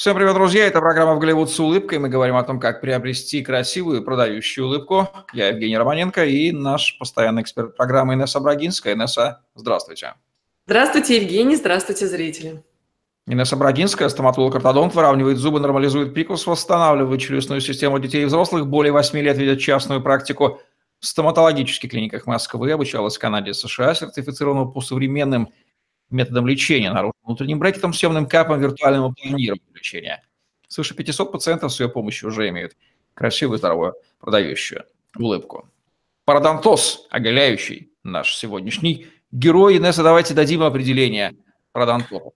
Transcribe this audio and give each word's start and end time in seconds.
Всем 0.00 0.16
привет, 0.16 0.32
друзья! 0.32 0.66
Это 0.66 0.80
программа 0.80 1.14
«В 1.14 1.18
Голливуд 1.18 1.50
с 1.50 1.60
улыбкой». 1.60 1.98
Мы 1.98 2.08
говорим 2.08 2.34
о 2.36 2.42
том, 2.42 2.58
как 2.58 2.80
приобрести 2.80 3.42
красивую 3.42 4.02
продающую 4.02 4.66
улыбку. 4.66 5.10
Я 5.34 5.48
Евгений 5.48 5.76
Романенко 5.76 6.24
и 6.24 6.52
наш 6.52 6.96
постоянный 6.98 7.42
эксперт 7.42 7.76
программы 7.76 8.14
Инесса 8.14 8.40
Брагинская. 8.40 8.94
Инесса, 8.94 9.42
здравствуйте. 9.54 10.14
Здравствуйте, 10.66 11.16
Евгений. 11.16 11.54
Здравствуйте, 11.54 12.06
зрители. 12.06 12.64
Инесса 13.26 13.56
Брагинская, 13.56 14.08
стоматолог-ортодонт, 14.08 14.94
выравнивает 14.94 15.36
зубы, 15.36 15.60
нормализует 15.60 16.14
прикус, 16.14 16.46
восстанавливает 16.46 17.20
челюстную 17.20 17.60
систему 17.60 17.98
детей 17.98 18.22
и 18.22 18.24
взрослых. 18.24 18.66
Более 18.68 18.94
8 18.94 19.18
лет 19.18 19.36
ведет 19.36 19.60
частную 19.60 20.00
практику 20.00 20.62
в 20.98 21.06
стоматологических 21.06 21.90
клиниках 21.90 22.24
Москвы. 22.24 22.72
Обучалась 22.72 23.18
в 23.18 23.20
Канаде 23.20 23.50
и 23.50 23.52
США, 23.52 23.94
сертифицирована 23.94 24.64
по 24.64 24.80
современным 24.80 25.50
методом 26.10 26.46
лечения, 26.46 26.92
наружным 26.92 27.20
внутренним 27.24 27.58
брекетом, 27.58 27.92
съемным 27.92 28.26
капом, 28.26 28.60
виртуальным 28.60 29.14
планированием 29.14 29.74
лечения. 29.74 30.22
Свыше 30.68 30.94
500 30.94 31.32
пациентов 31.32 31.72
с 31.72 31.80
ее 31.80 31.88
помощью 31.88 32.28
уже 32.28 32.48
имеют 32.48 32.76
красивую, 33.14 33.58
здоровую, 33.58 33.94
продающую 34.18 34.84
улыбку. 35.16 35.68
Парадонтоз, 36.24 37.06
оголяющий 37.10 37.90
наш 38.04 38.36
сегодняшний 38.36 39.06
герой. 39.32 39.78
Инесса, 39.78 40.02
давайте 40.02 40.34
дадим 40.34 40.62
определение 40.62 41.34
парадонтоза. 41.72 42.30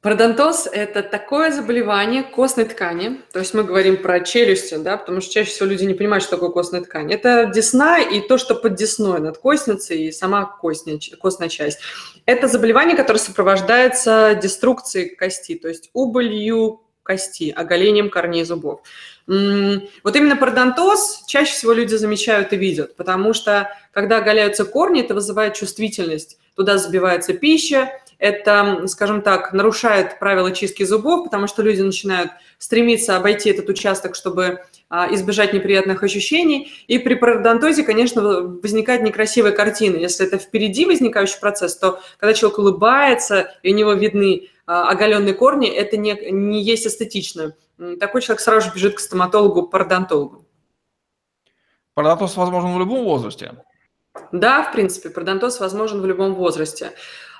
Пародонтоз– 0.00 0.68
это 0.72 1.02
такое 1.02 1.50
заболевание 1.50 2.22
костной 2.22 2.66
ткани, 2.66 3.20
то 3.32 3.40
есть 3.40 3.52
мы 3.52 3.64
говорим 3.64 3.96
про 3.96 4.20
челюсти, 4.20 4.76
да, 4.76 4.96
потому 4.96 5.20
что 5.20 5.32
чаще 5.32 5.50
всего 5.50 5.66
люди 5.66 5.82
не 5.86 5.94
понимают, 5.94 6.22
что 6.22 6.36
такое 6.36 6.50
костная 6.50 6.82
ткань. 6.82 7.12
Это 7.12 7.46
десна 7.46 7.98
и 7.98 8.20
то, 8.20 8.38
что 8.38 8.54
под 8.54 8.76
десной, 8.76 9.18
над 9.18 9.38
костницей 9.38 10.04
и 10.04 10.12
сама 10.12 10.44
костная, 10.44 11.00
костная 11.20 11.48
часть. 11.48 11.80
Это 12.26 12.46
заболевание, 12.46 12.96
которое 12.96 13.18
сопровождается 13.18 14.38
деструкцией 14.40 15.16
кости, 15.16 15.56
то 15.56 15.66
есть 15.66 15.90
убылью 15.94 16.82
кости, 17.02 17.52
оголением 17.56 18.08
корней 18.08 18.44
зубов. 18.44 18.82
Вот 19.26 20.14
именно 20.14 20.36
пародонтоз 20.36 21.24
чаще 21.26 21.52
всего 21.52 21.72
люди 21.72 21.96
замечают 21.96 22.52
и 22.52 22.56
видят, 22.56 22.94
потому 22.94 23.32
что 23.32 23.68
когда 23.92 24.18
оголяются 24.18 24.64
корни, 24.64 25.00
это 25.00 25.14
вызывает 25.14 25.54
чувствительность. 25.54 26.38
Туда 26.54 26.78
забивается 26.78 27.32
пища, 27.32 27.90
это, 28.18 28.86
скажем 28.88 29.22
так, 29.22 29.52
нарушает 29.52 30.18
правила 30.18 30.50
чистки 30.52 30.82
зубов, 30.82 31.24
потому 31.24 31.46
что 31.46 31.62
люди 31.62 31.80
начинают 31.80 32.32
стремиться 32.58 33.16
обойти 33.16 33.50
этот 33.50 33.68
участок, 33.68 34.16
чтобы 34.16 34.60
а, 34.90 35.12
избежать 35.14 35.52
неприятных 35.52 36.02
ощущений. 36.02 36.72
И 36.88 36.98
при 36.98 37.14
пародонтозе, 37.14 37.84
конечно, 37.84 38.22
возникает 38.22 39.02
некрасивая 39.02 39.52
картина. 39.52 39.96
Если 39.96 40.26
это 40.26 40.38
впереди 40.38 40.84
возникающий 40.84 41.38
процесс, 41.38 41.76
то 41.76 42.00
когда 42.18 42.34
человек 42.34 42.58
улыбается, 42.58 43.54
и 43.62 43.72
у 43.72 43.76
него 43.76 43.92
видны 43.92 44.48
а, 44.66 44.90
оголенные 44.90 45.34
корни, 45.34 45.68
это 45.68 45.96
не, 45.96 46.14
не 46.30 46.60
есть 46.60 46.86
эстетично. 46.86 47.54
Такой 48.00 48.20
человек 48.20 48.40
сразу 48.40 48.68
же 48.68 48.74
бежит 48.74 48.96
к 48.96 49.00
стоматологу, 49.00 49.68
пародонтологу. 49.68 50.44
Пародонтоз 51.94 52.36
возможен 52.36 52.74
в 52.74 52.78
любом 52.78 53.04
возрасте? 53.04 53.62
Да, 54.32 54.64
в 54.64 54.72
принципе, 54.72 55.10
пародонтоз 55.10 55.60
возможен 55.60 56.00
в 56.00 56.06
любом 56.06 56.34
возрасте. 56.34 56.92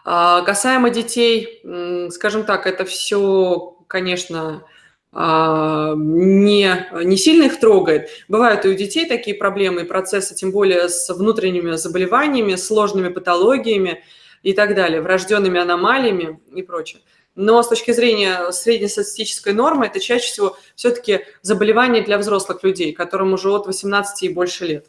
А, 0.05 0.43
касаемо 0.43 0.91
детей, 0.91 1.63
скажем 2.11 2.45
так, 2.45 2.67
это 2.67 2.85
все, 2.85 3.77
конечно, 3.87 4.65
а, 5.13 5.95
не, 5.97 6.87
не 7.05 7.17
сильно 7.17 7.45
их 7.45 7.61
трогает. 7.61 8.11
Бывают 8.29 8.65
и 8.65 8.69
у 8.69 8.75
детей 8.75 9.07
такие 9.07 9.37
проблемы 9.37 9.83
и 9.83 9.85
процессы, 9.85 10.35
тем 10.35 10.51
более 10.53 10.89
с 10.89 11.09
внутренними 11.13 11.73
заболеваниями, 11.73 12.57
сложными 12.57 13.09
патологиями 13.09 14.05
и 14.43 14.53
так 14.53 14.75
далее, 14.75 15.01
врожденными 15.01 15.61
аномалиями 15.61 16.41
и 16.55 16.63
прочее. 16.63 17.03
Но 17.35 17.63
с 17.63 17.69
точки 17.69 17.93
зрения 17.93 18.51
среднестатистической 18.51 19.53
нормы, 19.53 19.87
это 19.87 20.01
чаще 20.01 20.27
всего 20.27 20.57
все-таки 20.75 21.21
заболевания 21.41 22.03
для 22.03 22.19
взрослых 22.19 22.65
людей, 22.65 22.93
которым 22.93 23.33
уже 23.33 23.51
от 23.51 23.67
18 23.67 24.25
и 24.25 24.29
больше 24.29 24.67
лет. 24.67 24.87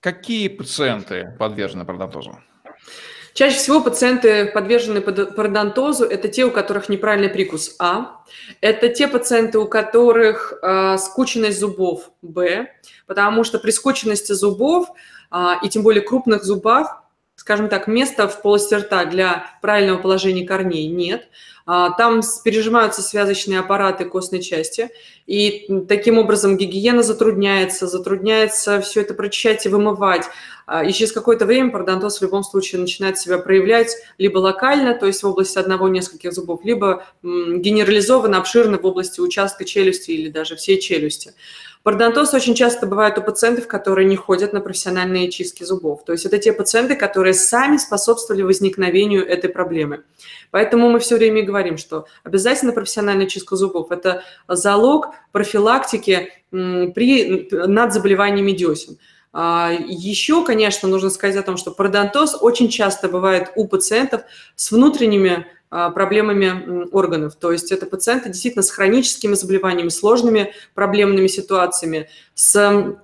Какие 0.00 0.48
пациенты 0.48 1.36
подвержены 1.38 1.84
пародонтозу? 1.84 2.36
Чаще 3.34 3.56
всего 3.56 3.80
пациенты, 3.80 4.46
подвержены 4.46 5.00
пародонтозу, 5.00 6.04
это 6.04 6.28
те, 6.28 6.44
у 6.44 6.50
которых 6.50 6.90
неправильный 6.90 7.30
прикус 7.30 7.76
А, 7.78 8.20
это 8.60 8.88
те 8.88 9.08
пациенты, 9.08 9.58
у 9.58 9.66
которых 9.66 10.52
э, 10.62 10.98
скученность 10.98 11.58
зубов 11.58 12.10
Б, 12.20 12.70
потому 13.06 13.44
что 13.44 13.58
при 13.58 13.70
скученности 13.70 14.32
зубов 14.32 14.88
э, 15.30 15.54
и 15.62 15.68
тем 15.70 15.82
более 15.82 16.02
крупных 16.02 16.44
зубах, 16.44 17.02
скажем 17.42 17.68
так, 17.68 17.88
места 17.88 18.28
в 18.28 18.40
полости 18.40 18.72
рта 18.72 19.04
для 19.04 19.46
правильного 19.60 19.98
положения 19.98 20.46
корней 20.46 20.86
нет. 20.86 21.26
А, 21.66 21.90
там 21.90 22.20
пережимаются 22.44 23.02
связочные 23.02 23.58
аппараты 23.58 24.04
костной 24.04 24.40
части, 24.40 24.90
и 25.26 25.66
таким 25.88 26.18
образом 26.18 26.56
гигиена 26.56 27.02
затрудняется, 27.02 27.88
затрудняется 27.88 28.80
все 28.80 29.00
это 29.00 29.14
прочищать 29.14 29.66
и 29.66 29.68
вымывать. 29.68 30.26
А, 30.66 30.84
и 30.84 30.92
через 30.92 31.10
какое-то 31.10 31.44
время 31.44 31.72
пародонтоз 31.72 32.20
в 32.20 32.22
любом 32.22 32.44
случае 32.44 32.80
начинает 32.80 33.18
себя 33.18 33.38
проявлять 33.38 33.96
либо 34.18 34.38
локально, 34.38 34.94
то 34.94 35.06
есть 35.06 35.24
в 35.24 35.26
области 35.26 35.58
одного-нескольких 35.58 36.32
зубов, 36.32 36.64
либо 36.64 37.06
генерализованно, 37.24 38.38
обширно 38.38 38.78
в 38.78 38.86
области 38.86 39.20
участка 39.20 39.64
челюсти 39.64 40.12
или 40.12 40.28
даже 40.28 40.54
всей 40.54 40.78
челюсти. 40.78 41.34
Пародонтоз 41.82 42.32
очень 42.32 42.54
часто 42.54 42.86
бывает 42.86 43.18
у 43.18 43.22
пациентов, 43.22 43.66
которые 43.66 44.06
не 44.06 44.14
ходят 44.16 44.52
на 44.52 44.60
профессиональные 44.60 45.30
чистки 45.30 45.64
зубов. 45.64 46.04
То 46.04 46.12
есть 46.12 46.24
это 46.24 46.38
те 46.38 46.52
пациенты, 46.52 46.94
которые 46.94 47.34
сами 47.34 47.76
способствовали 47.76 48.42
возникновению 48.42 49.26
этой 49.26 49.50
проблемы. 49.50 50.04
Поэтому 50.52 50.90
мы 50.90 51.00
все 51.00 51.16
время 51.16 51.44
говорим, 51.44 51.78
что 51.78 52.06
обязательно 52.22 52.72
профессиональная 52.72 53.26
чистка 53.26 53.56
зубов– 53.56 53.90
это 53.90 54.22
залог 54.46 55.08
профилактики 55.32 56.32
при, 56.50 57.48
над 57.50 57.92
заболеваниями 57.92 58.52
десен. 58.52 58.98
А, 59.32 59.72
Еще, 59.72 60.44
конечно, 60.44 60.88
нужно 60.88 61.10
сказать 61.10 61.36
о 61.36 61.42
том, 61.42 61.56
что 61.56 61.70
пародонтоз 61.70 62.36
очень 62.40 62.68
часто 62.68 63.08
бывает 63.08 63.50
у 63.56 63.66
пациентов 63.66 64.22
с 64.54 64.70
внутренними 64.70 65.46
проблемами 65.90 66.88
органов. 66.92 67.36
То 67.36 67.52
есть 67.52 67.72
это 67.72 67.86
пациенты 67.86 68.28
действительно 68.28 68.62
с 68.62 68.70
хроническими 68.70 69.34
заболеваниями, 69.34 69.88
сложными 69.88 70.52
проблемными 70.74 71.28
ситуациями, 71.28 72.08
с 72.34 72.98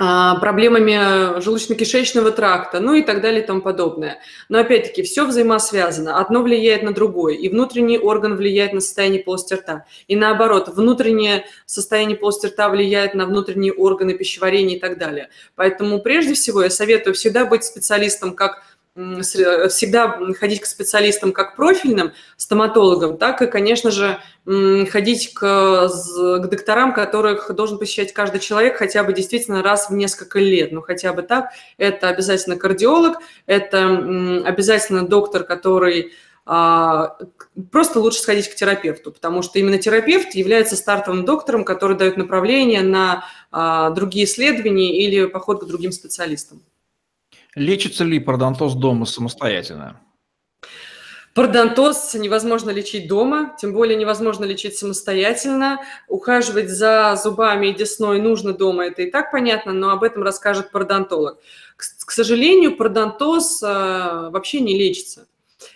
а, 0.00 0.36
проблемами 0.36 1.40
желудочно-кишечного 1.40 2.30
тракта, 2.30 2.78
ну 2.78 2.94
и 2.94 3.02
так 3.02 3.20
далее 3.20 3.42
и 3.42 3.46
тому 3.46 3.60
подобное. 3.60 4.20
Но 4.48 4.60
опять-таки 4.60 5.02
все 5.02 5.26
взаимосвязано. 5.26 6.20
Одно 6.20 6.42
влияет 6.42 6.84
на 6.84 6.94
другое. 6.94 7.34
И 7.34 7.48
внутренний 7.48 7.98
орган 7.98 8.36
влияет 8.36 8.72
на 8.72 8.80
состояние 8.80 9.24
полости 9.24 9.54
рта. 9.54 9.86
И 10.06 10.14
наоборот, 10.14 10.68
внутреннее 10.68 11.46
состояние 11.66 12.16
полости 12.16 12.46
рта 12.46 12.68
влияет 12.68 13.14
на 13.14 13.26
внутренние 13.26 13.72
органы 13.72 14.14
пищеварения 14.14 14.76
и 14.76 14.80
так 14.80 14.98
далее. 14.98 15.30
Поэтому 15.56 16.00
прежде 16.00 16.34
всего 16.34 16.62
я 16.62 16.70
советую 16.70 17.14
всегда 17.14 17.44
быть 17.44 17.64
специалистом 17.64 18.36
как 18.36 18.62
всегда 19.22 20.18
ходить 20.38 20.60
к 20.60 20.66
специалистам 20.66 21.32
как 21.32 21.56
профильным 21.56 22.12
стоматологам, 22.36 23.16
так 23.16 23.42
и, 23.42 23.46
конечно 23.46 23.90
же, 23.90 24.18
ходить 24.44 25.34
к, 25.34 25.88
к 25.88 26.46
докторам, 26.48 26.92
которых 26.92 27.54
должен 27.54 27.78
посещать 27.78 28.12
каждый 28.12 28.40
человек 28.40 28.76
хотя 28.76 29.04
бы 29.04 29.12
действительно 29.12 29.62
раз 29.62 29.88
в 29.88 29.94
несколько 29.94 30.38
лет. 30.38 30.72
Ну, 30.72 30.82
хотя 30.82 31.12
бы 31.12 31.22
так. 31.22 31.50
Это 31.76 32.08
обязательно 32.08 32.56
кардиолог, 32.56 33.18
это 33.46 34.42
обязательно 34.44 35.06
доктор, 35.06 35.44
который 35.44 36.12
а, 36.50 37.18
просто 37.70 38.00
лучше 38.00 38.20
сходить 38.20 38.48
к 38.48 38.54
терапевту, 38.54 39.12
потому 39.12 39.42
что 39.42 39.58
именно 39.58 39.76
терапевт 39.76 40.34
является 40.34 40.76
стартовым 40.76 41.26
доктором, 41.26 41.62
который 41.62 41.94
дает 41.94 42.16
направление 42.16 42.80
на 42.80 43.26
а, 43.52 43.90
другие 43.90 44.24
исследования 44.24 44.98
или 45.04 45.26
поход 45.26 45.62
к 45.62 45.66
другим 45.66 45.92
специалистам. 45.92 46.62
Лечится 47.58 48.04
ли 48.04 48.20
пародонтоз 48.20 48.74
дома 48.74 49.04
самостоятельно? 49.04 50.00
Пародонтоз 51.34 52.14
невозможно 52.14 52.70
лечить 52.70 53.06
дома, 53.06 53.54
тем 53.60 53.72
более 53.72 53.96
невозможно 53.96 54.44
лечить 54.44 54.76
самостоятельно. 54.76 55.80
Ухаживать 56.08 56.68
за 56.68 57.14
зубами 57.22 57.68
и 57.68 57.74
десной 57.74 58.20
нужно 58.20 58.54
дома, 58.54 58.86
это 58.86 59.02
и 59.02 59.10
так 59.10 59.30
понятно, 59.30 59.72
но 59.72 59.90
об 59.90 60.02
этом 60.02 60.22
расскажет 60.22 60.72
пародонтолог. 60.72 61.38
К, 61.76 62.10
сожалению, 62.10 62.76
пародонтоз 62.76 63.62
э, 63.62 64.30
вообще 64.30 64.58
не 64.60 64.76
лечится. 64.76 65.28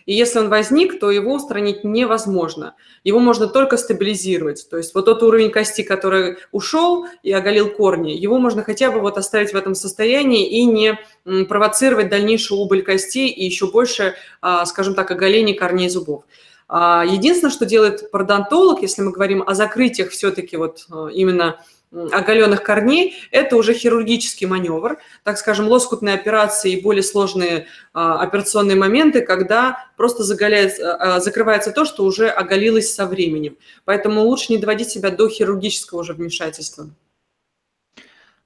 И 0.06 0.14
если 0.14 0.38
он 0.38 0.48
возник, 0.48 1.00
то 1.00 1.10
его 1.10 1.34
устранить 1.34 1.84
невозможно. 1.84 2.74
Его 3.04 3.18
можно 3.18 3.46
только 3.46 3.76
стабилизировать. 3.76 4.68
То 4.70 4.76
есть 4.76 4.94
вот 4.94 5.04
тот 5.04 5.22
уровень 5.22 5.50
кости, 5.50 5.82
который 5.82 6.38
ушел 6.52 7.06
и 7.22 7.32
оголил 7.32 7.70
корни, 7.70 8.12
его 8.12 8.38
можно 8.38 8.62
хотя 8.62 8.90
бы 8.90 9.00
вот 9.00 9.18
оставить 9.18 9.52
в 9.52 9.56
этом 9.56 9.74
состоянии 9.74 10.48
и 10.48 10.64
не 10.64 10.98
провоцировать 11.46 12.08
дальнейшую 12.08 12.60
убыль 12.60 12.82
костей 12.82 13.28
и 13.28 13.44
еще 13.44 13.70
больше, 13.70 14.14
а, 14.40 14.64
скажем 14.66 14.94
так, 14.94 15.10
оголение 15.10 15.56
корней 15.56 15.88
зубов. 15.88 16.24
А, 16.68 17.04
единственное, 17.04 17.52
что 17.52 17.66
делает 17.66 18.10
пародонтолог, 18.10 18.82
если 18.82 19.02
мы 19.02 19.12
говорим 19.12 19.42
о 19.46 19.54
закрытиях 19.54 20.10
все-таки 20.10 20.56
вот 20.56 20.86
а, 20.90 21.08
именно 21.08 21.60
оголенных 21.92 22.62
корней, 22.62 23.16
это 23.30 23.56
уже 23.56 23.74
хирургический 23.74 24.46
маневр, 24.46 24.98
так 25.24 25.38
скажем, 25.38 25.68
лоскутные 25.68 26.14
операции 26.14 26.72
и 26.72 26.80
более 26.80 27.02
сложные 27.02 27.66
а, 27.92 28.20
операционные 28.20 28.76
моменты, 28.76 29.20
когда 29.20 29.90
просто 29.96 30.22
заголяется, 30.22 30.94
а, 30.94 31.20
закрывается 31.20 31.70
то, 31.70 31.84
что 31.84 32.04
уже 32.04 32.28
оголилось 32.28 32.92
со 32.92 33.06
временем. 33.06 33.56
Поэтому 33.84 34.22
лучше 34.22 34.52
не 34.52 34.58
доводить 34.58 34.88
себя 34.88 35.10
до 35.10 35.28
хирургического 35.28 36.00
уже 36.00 36.14
вмешательства. 36.14 36.88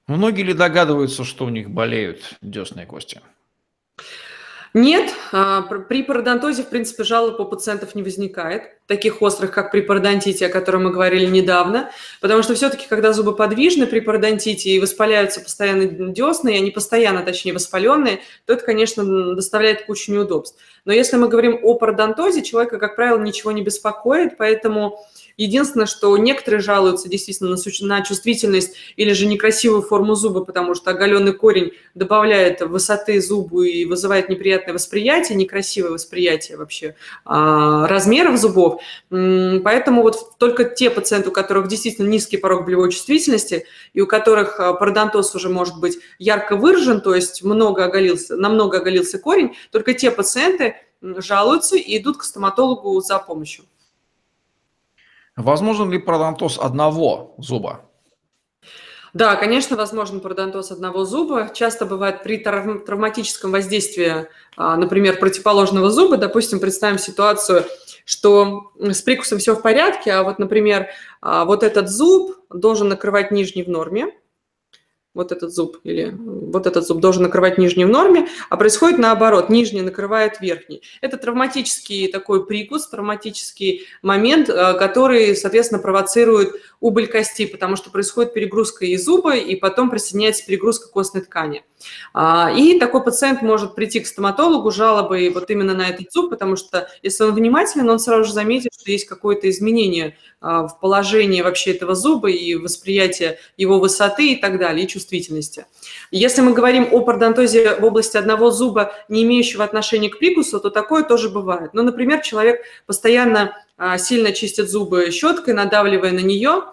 Многие 0.07 0.43
ли 0.43 0.53
догадываются, 0.53 1.23
что 1.23 1.45
у 1.45 1.49
них 1.49 1.69
болеют 1.69 2.35
десные 2.41 2.85
кости? 2.85 3.21
Нет, 4.77 5.11
а, 5.31 5.63
при 5.63 6.03
пародонтозе, 6.03 6.61
в 6.61 6.69
принципе, 6.69 7.03
жалоб 7.03 7.39
у 7.39 7.45
пациентов 7.45 7.95
не 7.95 8.03
возникает, 8.03 8.77
таких 8.85 9.23
острых, 9.23 9.49
как 9.49 9.71
при 9.71 9.81
пародонтите, 9.81 10.45
о 10.45 10.49
котором 10.49 10.83
мы 10.83 10.91
говорили 10.91 11.25
недавно, 11.25 11.89
потому 12.21 12.43
что 12.43 12.53
все-таки, 12.53 12.85
когда 12.87 13.11
зубы 13.11 13.35
подвижны 13.35 13.87
при 13.87 14.01
пародонтите 14.01 14.69
и 14.69 14.79
воспаляются 14.79 15.41
постоянно 15.41 15.87
десны, 15.87 16.53
и 16.53 16.57
они 16.59 16.69
постоянно, 16.69 17.23
точнее, 17.23 17.53
воспаленные, 17.53 18.19
то 18.45 18.53
это, 18.53 18.63
конечно, 18.63 19.33
доставляет 19.33 19.87
кучу 19.87 20.11
неудобств. 20.11 20.59
Но 20.85 20.93
если 20.93 21.17
мы 21.17 21.27
говорим 21.27 21.59
о 21.63 21.73
пародонтозе, 21.73 22.43
человека, 22.43 22.77
как 22.77 22.95
правило, 22.95 23.19
ничего 23.19 23.51
не 23.51 23.63
беспокоит, 23.63 24.37
поэтому 24.37 25.03
Единственное, 25.37 25.85
что 25.85 26.17
некоторые 26.17 26.61
жалуются 26.61 27.07
действительно 27.07 27.55
на, 27.81 28.01
чувствительность 28.01 28.75
или 28.95 29.13
же 29.13 29.27
некрасивую 29.27 29.83
форму 29.83 30.15
зуба, 30.15 30.43
потому 30.43 30.73
что 30.73 30.89
оголенный 30.89 31.33
корень 31.33 31.73
добавляет 31.93 32.61
высоты 32.61 33.21
зубу 33.21 33.61
и 33.61 33.85
вызывает 33.85 34.29
неприятное 34.29 34.73
восприятие, 34.73 35.37
некрасивое 35.37 35.91
восприятие 35.91 36.57
вообще 36.57 36.95
а, 37.23 37.87
размеров 37.87 38.39
зубов. 38.39 38.81
Поэтому 39.09 40.01
вот 40.01 40.39
только 40.39 40.63
те 40.63 40.89
пациенты, 40.89 41.29
у 41.29 41.31
которых 41.31 41.67
действительно 41.67 42.07
низкий 42.07 42.37
порог 42.37 42.65
болевой 42.65 42.91
чувствительности 42.91 43.67
и 43.93 44.01
у 44.01 44.07
которых 44.07 44.59
а, 44.59 44.73
пародонтоз 44.73 45.35
уже 45.35 45.49
может 45.49 45.79
быть 45.79 45.99
ярко 46.17 46.55
выражен, 46.55 46.99
то 46.99 47.13
есть 47.13 47.43
много 47.43 47.85
оголился, 47.85 48.35
намного 48.35 48.77
оголился 48.77 49.19
корень, 49.19 49.55
только 49.71 49.93
те 49.93 50.09
пациенты 50.09 50.77
жалуются 51.01 51.75
и 51.75 51.99
идут 51.99 52.17
к 52.17 52.23
стоматологу 52.23 52.99
за 53.01 53.19
помощью. 53.19 53.65
Возможен 55.37 55.91
ли 55.91 55.99
пародонтоз 55.99 56.57
одного 56.59 57.35
зуба? 57.37 57.81
Да, 59.13 59.35
конечно, 59.35 59.77
возможен 59.77 60.19
пародонтоз 60.19 60.71
одного 60.71 61.05
зуба. 61.05 61.49
Часто 61.53 61.85
бывает 61.85 62.23
при 62.23 62.37
травматическом 62.37 63.51
воздействии, 63.51 64.27
а, 64.57 64.75
например, 64.75 65.19
противоположного 65.19 65.91
зуба. 65.91 66.17
Допустим, 66.17 66.59
представим 66.59 66.97
ситуацию, 66.97 67.65
что 68.03 68.71
с 68.79 69.01
прикусом 69.03 69.37
все 69.37 69.55
в 69.55 69.61
порядке, 69.61 70.11
а 70.11 70.23
вот, 70.23 70.39
например, 70.39 70.87
а, 71.21 71.45
вот 71.45 71.63
этот 71.63 71.89
зуб 71.89 72.35
должен 72.49 72.89
накрывать 72.89 73.31
нижний 73.31 73.63
в 73.63 73.69
норме, 73.69 74.07
вот 75.17 75.31
этот 75.31 75.53
зуб 75.53 75.79
или 75.83 76.15
вот 76.17 76.67
этот 76.67 76.87
зуб 76.87 77.01
должен 77.01 77.23
накрывать 77.23 77.57
нижний 77.57 77.85
в 77.85 77.89
норме, 77.89 78.27
а 78.49 78.55
происходит 78.55 78.99
наоборот, 78.99 79.49
нижний 79.49 79.81
накрывает 79.81 80.39
верхний. 80.39 80.81
Это 81.01 81.17
травматический 81.17 82.07
такой 82.09 82.45
прикус, 82.45 82.87
травматический 82.87 83.87
момент, 84.01 84.47
э, 84.47 84.73
который, 84.75 85.35
соответственно, 85.35 85.81
провоцирует 85.81 86.55
убыль 86.79 87.07
кости, 87.07 87.45
потому 87.45 87.75
что 87.75 87.89
происходит 87.89 88.33
перегрузка 88.33 88.85
и 88.85 88.95
зуба, 88.95 89.35
и 89.35 89.55
потом 89.55 89.89
присоединяется 89.89 90.45
перегрузка 90.45 90.89
костной 90.89 91.23
ткани. 91.23 91.63
А, 92.13 92.51
и 92.55 92.79
такой 92.79 93.03
пациент 93.03 93.41
может 93.41 93.75
прийти 93.75 93.99
к 93.99 94.07
стоматологу 94.07 94.71
жалобой 94.71 95.29
вот 95.29 95.49
именно 95.49 95.73
на 95.73 95.89
этот 95.89 96.11
зуб, 96.11 96.29
потому 96.29 96.55
что 96.55 96.89
если 97.03 97.23
он 97.23 97.33
внимателен, 97.33 97.89
он 97.89 97.99
сразу 97.99 98.25
же 98.25 98.33
заметит, 98.33 98.71
что 98.79 98.91
есть 98.91 99.05
какое-то 99.05 99.49
изменение 99.49 100.17
а, 100.41 100.67
в 100.67 100.79
положении 100.79 101.41
вообще 101.41 101.71
этого 101.71 101.95
зуба 101.95 102.29
и 102.29 102.55
восприятие 102.55 103.39
его 103.57 103.79
высоты 103.79 104.33
и 104.33 104.35
так 104.35 104.59
далее, 104.59 104.85
и 104.85 104.87
чувствительности. 104.87 105.65
Если 106.11 106.41
мы 106.41 106.53
говорим 106.53 106.87
о 106.91 107.01
пародонтозе 107.01 107.75
в 107.75 107.83
области 107.83 108.17
одного 108.17 108.51
зуба, 108.51 108.93
не 109.09 109.23
имеющего 109.23 109.63
отношения 109.63 110.09
к 110.09 110.19
прикусу, 110.19 110.59
то 110.59 110.69
такое 110.69 111.03
тоже 111.03 111.29
бывает. 111.29 111.71
Ну, 111.73 111.83
например, 111.83 112.21
человек 112.21 112.61
постоянно 112.85 113.55
а, 113.77 113.97
сильно 113.97 114.31
чистит 114.31 114.69
зубы 114.69 115.11
щеткой, 115.11 115.53
надавливая 115.53 116.11
на 116.11 116.19
нее, 116.19 116.63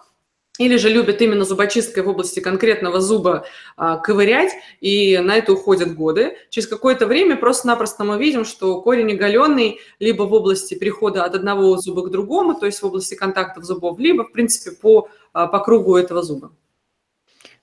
или 0.59 0.77
же 0.77 0.89
любят 0.89 1.21
именно 1.21 1.45
зубочисткой 1.45 2.05
в 2.05 2.09
области 2.09 2.41
конкретного 2.41 3.01
зуба 3.01 3.45
а, 3.77 3.97
ковырять, 3.97 4.53
и 4.81 5.19
на 5.19 5.37
это 5.37 5.53
уходят 5.53 5.95
годы. 5.95 6.37
Через 6.51 6.69
какое-то 6.69 7.07
время 7.07 7.37
просто-напросто 7.37 8.05
мы 8.05 8.19
видим, 8.19 8.45
что 8.45 8.81
корень 8.81 9.13
оголенный 9.13 9.81
либо 9.99 10.23
в 10.23 10.33
области 10.33 10.75
перехода 10.75 11.25
от 11.25 11.35
одного 11.35 11.77
зуба 11.79 12.03
к 12.03 12.11
другому, 12.11 12.55
то 12.55 12.67
есть 12.67 12.83
в 12.83 12.87
области 12.87 13.15
контактов 13.15 13.65
зубов, 13.65 13.99
либо, 13.99 14.25
в 14.25 14.33
принципе, 14.33 14.77
по, 14.77 15.09
а, 15.33 15.49
по 15.49 15.59
кругу 15.59 15.97
этого 15.97 16.23
зуба. 16.23 16.53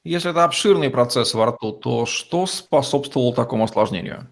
Если 0.03 0.31
это 0.31 0.43
обширный 0.43 0.89
процесс 0.89 1.33
во 1.33 1.45
рту, 1.45 1.71
то 1.71 2.05
что 2.05 2.45
способствовало 2.45 3.33
такому 3.33 3.65
осложнению? 3.65 4.27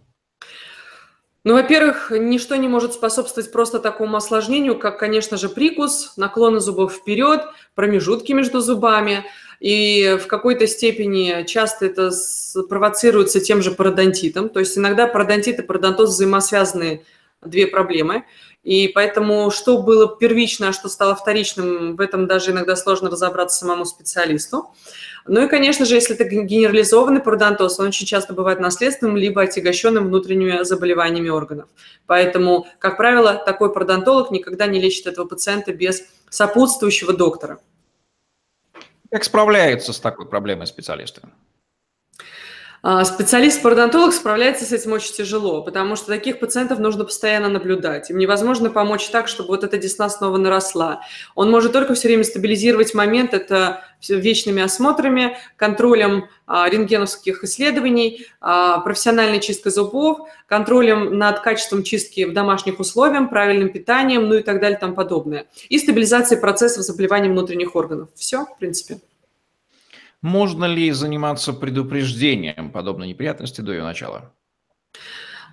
Ну, 1.45 1.53
во-первых, 1.53 2.11
ничто 2.11 2.57
не 2.57 2.67
может 2.67 2.93
способствовать 2.93 3.51
просто 3.51 3.79
такому 3.79 4.17
осложнению, 4.17 4.77
как, 4.77 4.99
конечно 4.99 5.37
же, 5.37 5.47
прикус, 5.47 6.13
наклоны 6.17 6.59
зубов 6.59 6.93
вперед, 6.93 7.41
промежутки 7.75 8.33
между 8.33 8.59
зубами. 8.59 9.23
И 9.61 10.17
в 10.21 10.27
какой-то 10.27 10.67
степени 10.67 11.45
часто 11.45 11.85
это 11.85 12.11
провоцируется 12.67 13.39
тем 13.39 13.61
же 13.61 13.71
пародонтитом. 13.71 14.49
То 14.49 14.59
есть 14.59 14.77
иногда 14.77 15.07
пародонтит 15.07 15.59
и 15.59 15.63
пародонтоз 15.63 16.09
взаимосвязаны 16.09 17.03
две 17.41 17.67
проблемы. 17.67 18.25
И 18.63 18.89
поэтому 18.89 19.49
что 19.51 19.81
было 19.81 20.17
первично, 20.17 20.69
а 20.69 20.73
что 20.73 20.89
стало 20.89 21.15
вторичным, 21.15 21.95
в 21.95 22.01
этом 22.01 22.27
даже 22.27 22.51
иногда 22.51 22.75
сложно 22.75 23.09
разобраться 23.09 23.59
самому 23.59 23.85
специалисту. 23.85 24.71
Ну 25.25 25.45
и, 25.45 25.47
конечно 25.47 25.85
же, 25.85 25.95
если 25.95 26.15
это 26.15 26.25
генерализованный 26.25 27.21
пародонтоз, 27.21 27.79
он 27.79 27.87
очень 27.87 28.05
часто 28.05 28.33
бывает 28.33 28.59
наследственным 28.59 29.15
либо 29.15 29.43
отягощенным 29.43 30.07
внутренними 30.07 30.63
заболеваниями 30.63 31.29
органов. 31.29 31.69
Поэтому, 32.05 32.67
как 32.79 32.97
правило, 32.97 33.35
такой 33.35 33.71
пародонтолог 33.71 34.29
никогда 34.31 34.67
не 34.67 34.81
лечит 34.81 35.07
этого 35.07 35.25
пациента 35.25 35.71
без 35.71 36.03
сопутствующего 36.29 37.13
доктора. 37.13 37.59
Как 39.09 39.23
справляются 39.23 39.93
с 39.93 39.99
такой 39.99 40.27
проблемой 40.27 40.67
специалисты? 40.67 41.21
А, 42.81 43.03
специалист-пародонтолог 43.03 44.13
справляется 44.13 44.65
с 44.65 44.71
этим 44.71 44.93
очень 44.93 45.13
тяжело, 45.13 45.61
потому 45.61 45.95
что 45.95 46.07
таких 46.07 46.39
пациентов 46.39 46.79
нужно 46.79 47.03
постоянно 47.03 47.49
наблюдать. 47.49 48.09
Им 48.09 48.17
невозможно 48.17 48.69
помочь 48.69 49.07
так, 49.09 49.27
чтобы 49.27 49.49
вот 49.49 49.63
эта 49.63 49.77
десна 49.77 50.09
снова 50.09 50.37
наросла. 50.37 51.01
Он 51.35 51.51
может 51.51 51.73
только 51.73 51.93
все 51.93 52.07
время 52.07 52.23
стабилизировать 52.23 52.93
момент, 52.93 53.33
это 53.33 53.83
вечными 54.07 54.61
осмотрами, 54.61 55.37
контролем 55.57 56.29
а, 56.47 56.69
рентгеновских 56.69 57.43
исследований, 57.43 58.25
а, 58.39 58.79
профессиональной 58.79 59.41
чисткой 59.41 59.73
зубов, 59.73 60.29
контролем 60.47 61.17
над 61.17 61.41
качеством 61.41 61.83
чистки 61.83 62.23
в 62.23 62.33
домашних 62.33 62.79
условиях, 62.79 63.29
правильным 63.29 63.69
питанием, 63.69 64.29
ну 64.29 64.35
и 64.35 64.41
так 64.41 64.61
далее 64.61 64.79
тому 64.79 64.95
подобное. 64.95 65.47
И 65.67 65.77
стабилизацией 65.77 66.39
процессов 66.39 66.83
заболеваний 66.83 67.27
внутренних 67.27 67.75
органов. 67.75 68.07
Все, 68.15 68.45
в 68.45 68.57
принципе. 68.57 68.99
Можно 70.21 70.65
ли 70.65 70.91
заниматься 70.91 71.53
предупреждением 71.53 72.71
подобной 72.71 73.07
неприятности 73.07 73.61
до 73.61 73.71
ее 73.71 73.83
начала? 73.83 74.33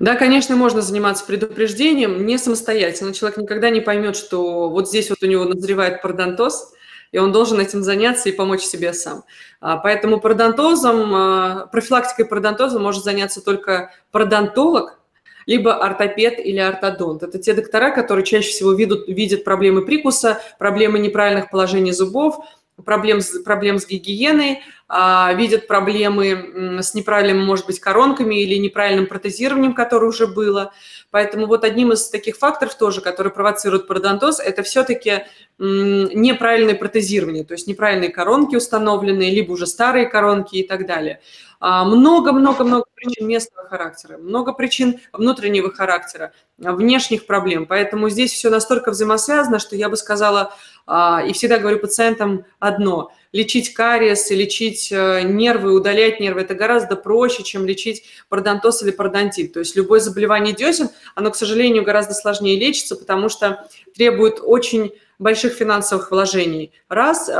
Да, 0.00 0.14
конечно, 0.14 0.56
можно 0.56 0.82
заниматься 0.82 1.24
предупреждением 1.24 2.26
не 2.26 2.36
самостоятельно. 2.36 3.14
Человек 3.14 3.38
никогда 3.38 3.70
не 3.70 3.80
поймет, 3.80 4.16
что 4.16 4.68
вот 4.68 4.88
здесь 4.88 5.08
вот 5.08 5.22
у 5.22 5.26
него 5.26 5.44
назревает 5.44 6.02
пародонтоз, 6.02 6.74
и 7.12 7.18
он 7.18 7.32
должен 7.32 7.60
этим 7.60 7.82
заняться 7.82 8.28
и 8.28 8.32
помочь 8.32 8.60
себе 8.60 8.92
сам. 8.92 9.24
А, 9.60 9.78
поэтому 9.78 10.20
пародонтозом, 10.20 11.14
а, 11.14 11.66
профилактикой 11.72 12.26
пародонтоза 12.26 12.78
может 12.78 13.04
заняться 13.04 13.42
только 13.42 13.92
пародонтолог, 14.10 14.98
либо 15.46 15.76
ортопед 15.76 16.40
или 16.40 16.58
ортодонт. 16.58 17.22
Это 17.22 17.38
те 17.38 17.54
доктора, 17.54 17.92
которые 17.92 18.26
чаще 18.26 18.50
всего 18.50 18.72
видят, 18.72 19.06
видят 19.08 19.44
проблемы 19.44 19.86
прикуса, 19.86 20.42
проблемы 20.58 20.98
неправильных 20.98 21.50
положений 21.50 21.92
зубов, 21.92 22.44
проблем, 22.84 23.20
проблем 23.44 23.78
с 23.78 23.86
гигиеной, 23.86 24.62
а, 24.88 25.32
видят 25.34 25.66
проблемы 25.66 26.78
с 26.82 26.94
неправильными, 26.94 27.44
может 27.44 27.66
быть, 27.66 27.80
коронками 27.80 28.36
или 28.36 28.54
неправильным 28.56 29.06
протезированием, 29.06 29.74
которое 29.74 30.06
уже 30.06 30.26
было. 30.26 30.72
Поэтому 31.10 31.46
вот 31.46 31.64
одним 31.64 31.92
из 31.92 32.08
таких 32.08 32.36
факторов 32.36 32.76
тоже, 32.76 33.00
который 33.00 33.32
провоцирует 33.32 33.86
пародонтоз, 33.88 34.38
это 34.40 34.62
все-таки 34.62 35.24
неправильное 35.58 36.74
протезирование, 36.74 37.44
то 37.44 37.52
есть 37.52 37.66
неправильные 37.66 38.10
коронки 38.10 38.56
установленные, 38.56 39.30
либо 39.30 39.52
уже 39.52 39.66
старые 39.66 40.06
коронки 40.06 40.56
и 40.56 40.66
так 40.66 40.86
далее. 40.86 41.20
Много-много-много 41.60 42.84
а, 42.86 42.94
причин 42.94 43.26
местного 43.26 43.66
характера, 43.66 44.18
много 44.18 44.52
причин 44.52 45.00
внутреннего 45.12 45.72
характера, 45.72 46.32
внешних 46.58 47.24
проблем. 47.24 47.64
Поэтому 47.64 48.10
здесь 48.10 48.32
все 48.32 48.50
настолько 48.50 48.90
взаимосвязано, 48.90 49.58
что 49.58 49.74
я 49.74 49.88
бы 49.88 49.96
сказала, 49.96 50.52
а, 50.86 51.22
и 51.26 51.32
всегда 51.32 51.58
говорю 51.58 51.78
пациентам 51.78 52.44
одно– 52.58 53.10
лечить 53.32 53.74
кариес, 53.74 54.30
лечить 54.30 54.90
э, 54.90 55.22
нервы, 55.22 55.74
удалять 55.74 56.20
нервы– 56.20 56.40
это 56.42 56.54
гораздо 56.54 56.96
проще, 56.96 57.42
чем 57.42 57.66
лечить 57.66 58.04
пародонтоз 58.30 58.82
или 58.82 58.90
пародонтит. 58.90 59.52
То 59.52 59.58
есть 59.58 59.76
любое 59.76 60.00
заболевание 60.00 60.54
десен, 60.54 60.88
оно, 61.14 61.30
к 61.30 61.36
сожалению, 61.36 61.84
гораздо 61.84 62.14
сложнее 62.14 62.58
лечится, 62.58 62.96
потому 62.96 63.28
что 63.28 63.68
требует 63.94 64.40
очень 64.42 64.92
больших 65.18 65.54
финансовых 65.54 66.10
вложений. 66.10 66.72
Раз, 66.88 67.30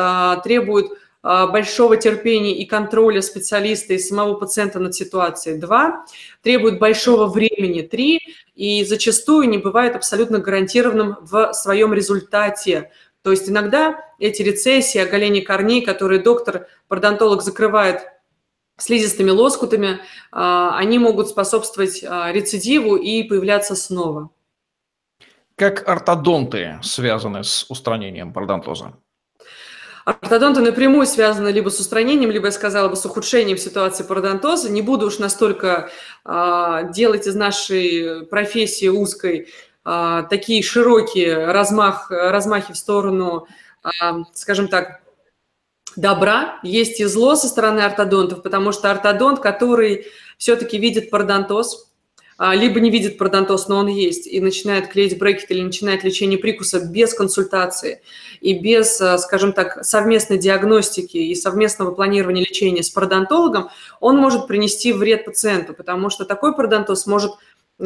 требует 0.43 0.87
а, 1.29 1.49
большого 1.49 1.97
терпения 1.97 2.57
и 2.57 2.65
контроля 2.67 3.21
специалиста 3.21 3.95
и 3.95 3.99
самого 3.99 4.35
пациента 4.35 4.79
над 4.79 4.95
ситуацией– 4.95 5.59
два, 5.61 6.07
требует 6.41 6.79
большого 6.79 7.27
времени– 7.27 7.83
три, 7.83 8.21
и 8.55 8.85
зачастую 8.85 9.49
не 9.49 9.59
бывает 9.59 9.97
абсолютно 9.97 10.39
гарантированным 10.39 11.17
в 11.23 11.53
своем 11.53 11.93
результате. 11.93 12.93
То 13.23 13.33
есть 13.33 13.49
иногда 13.49 14.05
эти 14.21 14.43
рецессии, 14.43 14.99
оголение 14.99 15.43
корней, 15.43 15.85
которые 15.85 16.23
доктор-пародонтолог 16.23 17.43
закрывает 17.43 18.03
слизистыми 18.77 19.31
лоскутами, 19.31 19.99
а, 20.31 20.79
они 20.79 21.01
могут 21.01 21.27
способствовать 21.27 22.05
а, 22.05 22.31
рецидиву 22.31 22.95
и 22.95 23.25
появляться 23.25 23.75
снова. 23.75 24.31
Как 25.57 25.89
ортодонты 25.89 26.79
связаны 26.83 27.43
с 27.43 27.65
устранением 27.71 28.35
пародонтоза? 28.35 28.93
Ортодонты 30.05 30.61
напрямую 30.61 31.07
связаны 31.07 31.49
либо 31.49 31.71
с 31.71 31.81
устранением, 31.81 32.31
либо, 32.31 32.47
я 32.47 32.53
сказала 32.53 32.89
бы, 32.89 32.95
с 32.95 33.05
ухудшением 33.07 33.57
ситуации 33.57 34.05
пародонтоза. 34.05 34.71
Не 34.71 34.83
буду 34.83 35.07
уж 35.07 35.19
настолько 35.19 35.91
э, 36.25 36.91
делать 36.93 37.27
из 37.27 37.35
нашей 37.35 38.27
профессии 38.27 38.87
узкой 38.87 39.49
э, 39.85 40.23
такие 40.29 40.63
широкие 40.63 41.47
размах, 41.47 42.11
размахи 42.11 42.75
в 42.75 42.77
сторону, 42.77 43.49
э, 43.83 43.89
скажем 44.35 44.69
так, 44.69 45.01
добра, 45.97 46.61
есть 46.63 47.01
и 47.01 47.05
зло 47.07 47.35
со 47.35 47.49
стороны 47.49 47.81
ортодонтов, 47.81 48.43
потому 48.43 48.73
что 48.73 48.91
ортодонт, 48.91 49.41
который 49.41 50.07
все-таки 50.37 50.79
видит 50.79 51.09
пародонтоз, 51.09 51.91
либо 52.39 52.81
не 52.81 52.91
видит 52.91 53.17
пародонтоз, 53.17 53.69
но 53.69 53.79
он 53.79 53.87
есть, 53.87 54.27
и 54.27 54.41
начинает 54.41 54.89
клеить 54.89 55.19
брекет 55.19 55.51
или 55.51 55.63
начинает 55.63 56.05
лечение 56.05 56.39
прикуса 56.39 56.81
без 56.81 57.15
консультации 57.15 58.03
и 58.41 58.59
без, 58.59 59.01
а, 59.01 59.17
скажем 59.19 59.53
так, 59.53 59.85
совместной 59.85 60.39
диагностики 60.39 61.17
и 61.17 61.35
совместного 61.35 61.93
планирования 61.93 62.43
лечения 62.43 62.83
с 62.83 62.91
пародонтологом, 62.91 63.71
он 64.01 64.19
может 64.19 64.47
принести 64.47 64.93
вред 64.93 65.25
пациенту, 65.25 65.73
потому 65.73 66.11
что 66.11 66.25
такой 66.25 66.55
пародонтоз 66.55 67.07
может 67.07 67.33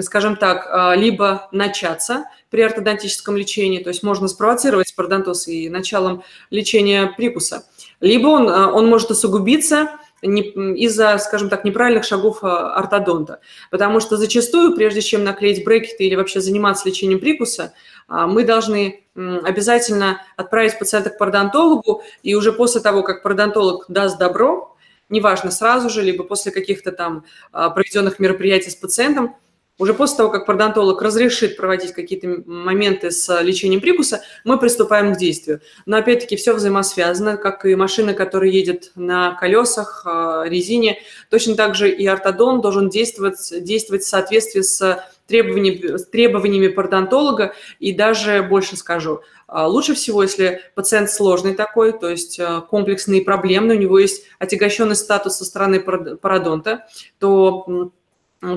скажем 0.02 0.36
так, 0.36 0.68
а, 0.70 0.94
либо 0.94 1.48
начаться 1.50 2.26
при 2.48 2.60
ортодонтическом 2.62 3.36
лечении, 3.36 3.82
то 3.82 3.88
есть 3.88 4.04
можно 4.04 4.28
спровоцировать 4.28 4.94
пародонтоз 4.94 5.48
и 5.48 5.68
началом 5.68 6.22
лечения 6.50 7.12
прикуса, 7.16 7.64
либо 8.00 8.28
он, 8.28 8.48
он 8.48 8.88
может 8.88 9.10
усугубиться 9.10 9.98
из-за, 10.22 11.18
скажем 11.18 11.48
так, 11.48 11.64
неправильных 11.64 12.04
шагов 12.04 12.42
а, 12.42 12.74
ортодонта. 12.74 13.40
Потому 13.70 14.00
что 14.00 14.16
зачастую, 14.16 14.76
прежде 14.76 15.00
чем 15.00 15.24
наклеить 15.24 15.64
брекеты 15.64 16.04
или 16.04 16.14
вообще 16.14 16.40
заниматься 16.40 16.88
лечением 16.88 17.20
прикуса, 17.20 17.72
а, 18.08 18.26
мы 18.26 18.44
должны 18.44 19.04
обязательно 19.14 20.22
отправить 20.36 20.78
пациента 20.78 21.10
к 21.10 21.18
пародонтологу, 21.18 22.02
и 22.22 22.34
уже 22.34 22.52
после 22.52 22.80
того, 22.80 23.02
как 23.02 23.22
пародонтолог 23.22 23.84
даст 23.88 24.18
добро, 24.18 24.76
неважно, 25.10 25.50
сразу 25.50 25.90
же, 25.90 26.02
либо 26.02 26.24
после 26.24 26.52
каких-то 26.52 26.92
там 26.92 27.24
а, 27.52 27.70
проведенных 27.70 28.18
мероприятий 28.18 28.70
с 28.70 28.76
пациентом, 28.76 29.36
уже 29.80 29.94
после 29.94 30.18
того, 30.18 30.30
как 30.30 30.44
пародонтолог 30.44 31.00
разрешит 31.00 31.56
проводить 31.56 31.92
какие-то 31.92 32.42
моменты 32.46 33.10
с 33.10 33.40
лечением 33.40 33.80
прикуса, 33.80 34.20
мы 34.44 34.58
приступаем 34.58 35.14
к 35.14 35.16
действию. 35.16 35.62
Но 35.86 35.96
опять-таки 35.96 36.36
все 36.36 36.52
взаимосвязано, 36.52 37.38
как 37.38 37.64
и 37.64 37.74
машина, 37.74 38.12
которая 38.12 38.50
едет 38.50 38.92
на 38.94 39.34
колесах, 39.34 40.02
а, 40.04 40.44
резине. 40.46 40.98
Точно 41.30 41.56
так 41.56 41.74
же 41.74 41.90
и 41.90 42.06
ортодон 42.06 42.60
должен 42.60 42.90
действовать, 42.90 43.52
действовать 43.64 44.02
в 44.02 44.08
соответствии 44.08 44.60
с 44.60 45.02
требованиями, 45.26 45.96
с 45.96 46.04
требованиями 46.04 46.68
пародонтолога. 46.68 47.54
И 47.78 47.92
даже 47.92 48.42
больше 48.42 48.76
скажу, 48.76 49.22
а, 49.46 49.66
Лучше 49.66 49.94
всего, 49.94 50.22
если 50.22 50.60
пациент 50.74 51.10
сложный 51.10 51.54
такой, 51.54 51.98
то 51.98 52.08
есть 52.10 52.38
а, 52.38 52.60
комплексный 52.60 53.18
и 53.18 53.24
проблемный, 53.24 53.76
у 53.76 53.80
него 53.80 53.98
есть 53.98 54.24
отягощенный 54.38 54.94
статус 54.94 55.38
со 55.38 55.46
стороны 55.46 55.80
пародонта, 55.80 56.86
то 57.18 57.92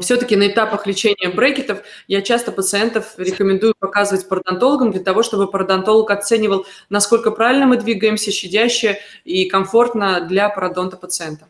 все-таки 0.01 0.35
на 0.35 0.47
этапах 0.47 0.87
лечения 0.87 1.29
брекетов 1.29 1.79
я 2.07 2.21
часто 2.21 2.51
пациентов 2.51 3.15
рекомендую 3.17 3.75
показывать 3.77 4.27
пародонтологам 4.29 4.91
для 4.91 5.03
того, 5.03 5.23
чтобы 5.23 5.47
пародонтолог 5.47 6.09
оценивал, 6.11 6.65
насколько 6.89 7.31
правильно 7.31 7.65
мы 7.65 7.77
двигаемся, 7.77 8.31
щадяще 8.31 8.99
и 9.25 9.45
комфортно 9.45 10.21
для 10.21 10.49
пародонта 10.49 10.95
пациента. 10.97 11.47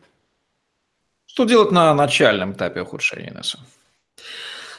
Что 1.26 1.46
делать 1.46 1.72
на 1.72 1.94
начальном 1.94 2.54
этапе 2.54 2.82
ухудшения 2.82 3.32
НСО? 3.32 3.60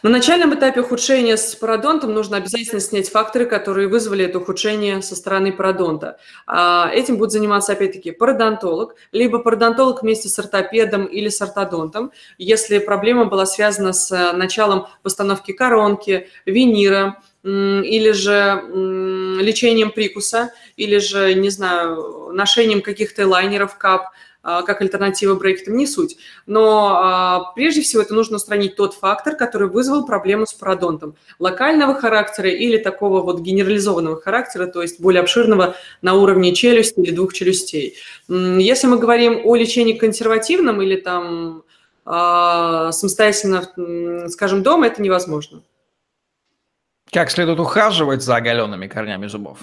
На 0.04 0.10
начальном 0.10 0.54
этапе 0.54 0.82
ухудшения 0.82 1.38
с 1.38 1.54
пародонтом 1.54 2.12
нужно 2.12 2.36
обязательно 2.36 2.78
снять 2.78 3.08
факторы, 3.08 3.46
которые 3.46 3.88
вызвали 3.88 4.26
это 4.26 4.38
ухудшение 4.38 5.00
со 5.00 5.16
стороны 5.16 5.50
пародонта. 5.50 6.18
А, 6.46 6.90
этим 6.92 7.16
будет 7.16 7.30
заниматься, 7.30 7.72
опять-таки, 7.72 8.10
пародонтолог, 8.10 8.96
либо 9.12 9.38
пародонтолог 9.38 10.02
вместе 10.02 10.28
с 10.28 10.38
ортопедом 10.38 11.06
или 11.06 11.30
с 11.30 11.40
ортодонтом, 11.40 12.12
если 12.36 12.80
проблема 12.80 13.24
была 13.24 13.46
связана 13.46 13.94
с 13.94 14.12
э, 14.12 14.32
началом 14.34 14.88
постановки 15.02 15.52
коронки, 15.52 16.28
винира, 16.44 17.22
или 17.42 18.12
же 18.12 18.62
лечением 19.42 19.90
прикуса, 19.90 20.52
или 20.76 20.98
же, 20.98 21.34
не 21.34 21.50
знаю, 21.50 22.30
ношением 22.32 22.80
каких-то 22.80 23.26
лайнеров 23.26 23.76
кап, 23.76 24.08
как 24.62 24.82
альтернатива 24.82 25.34
брекетам, 25.34 25.76
не 25.76 25.86
суть. 25.86 26.18
Но 26.46 26.98
а, 27.02 27.52
прежде 27.54 27.80
всего 27.80 28.02
это 28.02 28.14
нужно 28.14 28.36
устранить 28.36 28.76
тот 28.76 28.94
фактор, 28.94 29.36
который 29.36 29.68
вызвал 29.68 30.04
проблему 30.04 30.46
с 30.46 30.52
пародонтом. 30.52 31.16
Локального 31.38 31.94
характера 31.94 32.50
или 32.50 32.76
такого 32.76 33.22
вот 33.22 33.40
генерализованного 33.40 34.20
характера, 34.20 34.66
то 34.66 34.82
есть 34.82 35.00
более 35.00 35.22
обширного 35.22 35.76
на 36.02 36.14
уровне 36.14 36.54
челюсти 36.54 37.00
или 37.00 37.10
двух 37.10 37.32
челюстей. 37.32 37.96
Если 38.28 38.86
мы 38.86 38.98
говорим 38.98 39.40
о 39.44 39.56
лечении 39.56 39.94
консервативном 39.94 40.82
или 40.82 40.96
там 40.96 41.62
а, 42.04 42.92
самостоятельно, 42.92 44.28
скажем, 44.28 44.62
дома, 44.62 44.88
это 44.88 45.00
невозможно. 45.00 45.62
Как 47.10 47.30
следует 47.30 47.60
ухаживать 47.60 48.22
за 48.22 48.36
оголенными 48.36 48.88
корнями 48.88 49.26
зубов? 49.26 49.58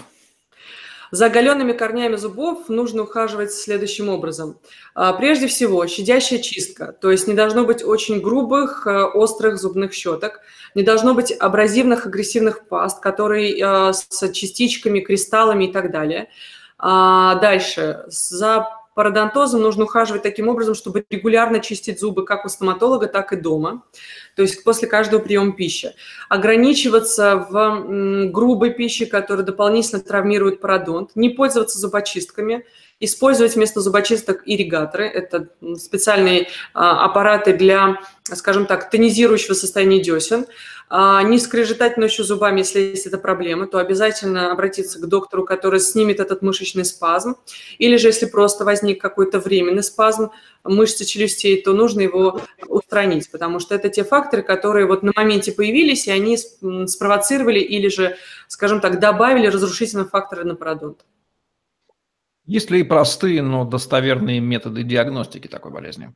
За 1.12 1.26
оголенными 1.26 1.74
корнями 1.74 2.16
зубов 2.16 2.70
нужно 2.70 3.04
ухаживать 3.04 3.52
следующим 3.52 4.08
образом. 4.08 4.60
А, 4.96 5.12
прежде 5.12 5.48
всего, 5.48 5.86
щадящая 5.86 6.40
чистка, 6.40 6.94
то 6.94 7.12
есть 7.12 7.28
не 7.28 7.34
должно 7.34 7.66
быть 7.66 7.84
очень 7.84 8.22
грубых, 8.22 8.88
э, 8.88 9.04
острых 9.04 9.60
зубных 9.60 9.94
щеток, 9.94 10.40
не 10.74 10.84
должно 10.84 11.14
быть 11.14 11.32
абразивных, 11.32 12.06
агрессивных 12.06 12.66
паст, 12.66 13.02
которые 13.02 13.52
э, 13.60 13.94
с 13.94 14.32
частичками, 14.32 15.02
кристаллами 15.02 15.66
и 15.66 15.72
так 15.74 15.92
далее. 15.92 16.30
А, 16.78 17.36
дальше, 17.36 18.06
за 18.08 18.68
пародонтозом 18.94 19.62
нужно 19.62 19.86
ухаживать 19.86 20.24
таким 20.24 20.50
образом, 20.50 20.76
чтобы 20.76 21.06
регулярно 21.10 21.60
чистить 21.60 22.00
зубы 22.00 22.26
как 22.26 22.46
у 22.46 22.50
стоматолога, 22.50 23.08
так 23.08 23.34
и 23.34 23.36
дома, 23.36 23.84
то 24.36 24.42
есть 24.42 24.64
после 24.64 24.88
каждого 24.88 25.22
приема 25.22 25.54
пищи. 25.54 25.94
Ограничиваться 26.30 27.48
в 27.50 28.30
грубой 28.32 28.72
пище, 28.72 29.06
которая 29.06 29.46
дополнительно 29.46 30.02
травмирует 30.02 30.60
пародонт, 30.60 31.12
не 31.16 31.30
пользоваться 31.30 31.80
зубочистками, 31.80 32.66
использовать 33.02 33.56
вместо 33.56 33.82
зубочисток 33.82 34.44
ирригаторы. 34.46 35.08
Это 35.08 35.50
специальные 35.76 36.48
а, 36.74 37.04
аппараты 37.06 37.54
для, 37.54 37.98
скажем 38.24 38.68
так, 38.68 38.90
тонизирующего 38.90 39.56
состояния 39.56 40.02
десен. 40.02 40.46
А, 40.94 41.24
не 41.24 41.40
скрежетать 41.40 41.96
ночью 41.96 42.26
зубами, 42.26 42.60
если 42.60 42.82
есть 42.82 43.08
эта 43.08 43.18
проблема, 43.18 43.66
то 43.66 43.78
обязательно 43.78 44.52
обратиться 44.52 45.00
к 45.00 45.08
доктору, 45.08 45.46
который 45.46 45.80
снимет 45.80 46.20
этот 46.20 46.42
мышечный 46.42 46.84
спазм. 46.84 47.38
Или 47.78 47.96
же, 47.96 48.10
если 48.10 48.26
просто 48.26 48.66
возник 48.66 49.00
какой-то 49.00 49.40
временный 49.40 49.84
спазм 49.84 50.32
мышцы 50.66 51.06
челюстей, 51.06 51.62
то 51.62 51.72
нужно 51.72 52.02
его 52.02 52.42
устранить, 52.68 53.32
потому 53.32 53.62
что 53.62 53.74
это 53.74 53.88
те 53.88 54.04
факторы, 54.04 54.44
которые 54.44 54.86
вот 54.86 55.02
на 55.02 55.14
моменте 55.16 55.54
появились, 55.54 56.08
и 56.08 56.12
они 56.12 56.38
спровоцировали 56.88 57.62
или 57.62 57.88
же, 57.88 58.18
скажем 58.50 58.82
так, 58.82 59.00
добавили 59.00 59.48
разрушительные 59.48 60.08
факторы 60.08 60.44
на 60.44 60.56
пародонт. 60.56 61.06
Есть 62.46 62.70
ли 62.70 62.84
простые, 62.84 63.42
но 63.42 63.64
достоверные 63.64 64.42
методы 64.42 64.84
диагностики 64.84 65.48
такой 65.48 65.72
болезни? 65.72 66.14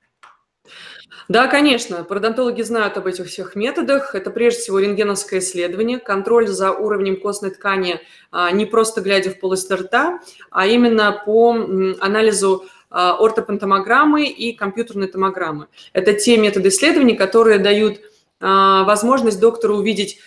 Да, 1.27 1.47
конечно. 1.47 2.03
Пародонтологи 2.03 2.61
знают 2.61 2.97
об 2.97 3.07
этих 3.07 3.27
всех 3.27 3.55
методах. 3.55 4.13
Это 4.13 4.29
прежде 4.29 4.61
всего 4.61 4.79
рентгеновское 4.79 5.39
исследование, 5.39 5.99
контроль 5.99 6.47
за 6.47 6.71
уровнем 6.71 7.19
костной 7.19 7.51
ткани 7.51 7.99
а, 8.31 8.51
не 8.51 8.65
просто 8.65 9.01
глядя 9.01 9.31
в 9.31 9.39
полость 9.39 9.71
рта, 9.71 10.19
а 10.51 10.67
именно 10.67 11.23
по 11.25 11.51
анализу 11.99 12.65
а, 12.91 13.17
ортопантомограммы 13.17 14.27
и 14.27 14.53
компьютерной 14.53 15.07
томограммы. 15.07 15.67
Это 15.93 16.13
те 16.13 16.37
методы 16.37 16.69
исследований, 16.69 17.15
которые 17.15 17.57
дают 17.57 18.01
а, 18.39 18.83
возможность 18.83 19.39
доктору 19.39 19.77
увидеть 19.77 20.19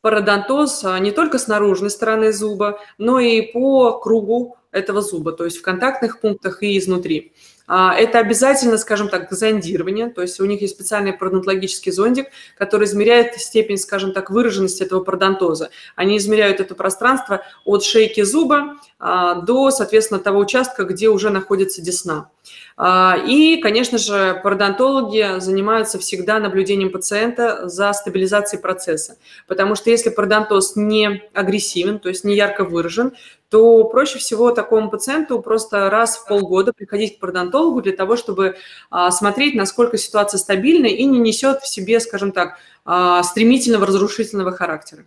пародонтоз 0.00 0.84
не 1.00 1.10
только 1.10 1.38
с 1.38 1.48
наружной 1.48 1.90
стороны 1.90 2.32
зуба, 2.32 2.78
но 2.96 3.18
и 3.18 3.42
по 3.42 3.98
кругу 3.98 4.56
этого 4.70 5.02
зуба, 5.02 5.32
то 5.32 5.44
есть 5.44 5.56
в 5.56 5.62
контактных 5.62 6.20
пунктах 6.20 6.62
и 6.62 6.78
изнутри. 6.78 7.32
А, 7.66 7.94
это 7.94 8.18
обязательно, 8.18 8.78
скажем 8.78 9.08
так, 9.08 9.30
зондирование, 9.30 10.08
то 10.08 10.22
есть 10.22 10.40
у 10.40 10.44
них 10.44 10.60
есть 10.60 10.74
специальный 10.74 11.12
пародонтологический 11.12 11.92
зондик, 11.92 12.28
который 12.56 12.84
измеряет 12.84 13.34
степень, 13.40 13.78
скажем 13.78 14.12
так, 14.12 14.30
выраженности 14.30 14.82
этого 14.82 15.00
пародонтоза. 15.00 15.70
Они 15.96 16.16
измеряют 16.18 16.60
это 16.60 16.74
пространство 16.74 17.42
от 17.64 17.82
шейки 17.82 18.22
зуба 18.22 18.76
а, 18.98 19.36
до, 19.42 19.70
соответственно, 19.70 20.20
того 20.20 20.38
участка, 20.40 20.84
где 20.84 21.08
уже 21.08 21.30
находится 21.30 21.82
десна. 21.82 22.30
А, 22.78 23.16
и, 23.26 23.56
конечно 23.56 23.96
же, 23.96 24.38
пародонтологи 24.42 25.40
занимаются 25.40 25.98
всегда 25.98 26.38
наблюдением 26.38 26.92
пациента 26.92 27.68
за 27.68 27.92
стабилизацией 27.94 28.60
процесса, 28.60 29.16
потому 29.46 29.76
что 29.76 29.88
если 29.88 30.10
пародонтоз 30.10 30.76
не 30.76 31.22
агрессивен, 31.32 31.98
то 31.98 32.10
есть 32.10 32.24
не 32.24 32.36
ярко 32.36 32.64
выражен, 32.64 33.12
то 33.48 33.84
проще 33.84 34.18
всего 34.18 34.50
такому 34.50 34.90
пациенту 34.90 35.40
просто 35.40 35.88
раз 35.88 36.18
в 36.18 36.26
полгода 36.26 36.74
приходить 36.74 37.16
к 37.16 37.20
пародонтологу 37.20 37.80
для 37.80 37.92
того, 37.92 38.16
чтобы 38.16 38.56
а, 38.90 39.10
смотреть, 39.10 39.54
насколько 39.54 39.96
ситуация 39.96 40.36
стабильна 40.36 40.86
и 40.86 41.04
не 41.06 41.18
несет 41.18 41.62
в 41.62 41.68
себе, 41.68 41.98
скажем 42.00 42.32
так, 42.32 42.58
а, 42.84 43.22
стремительного 43.22 43.86
разрушительного 43.86 44.52
характера. 44.52 45.04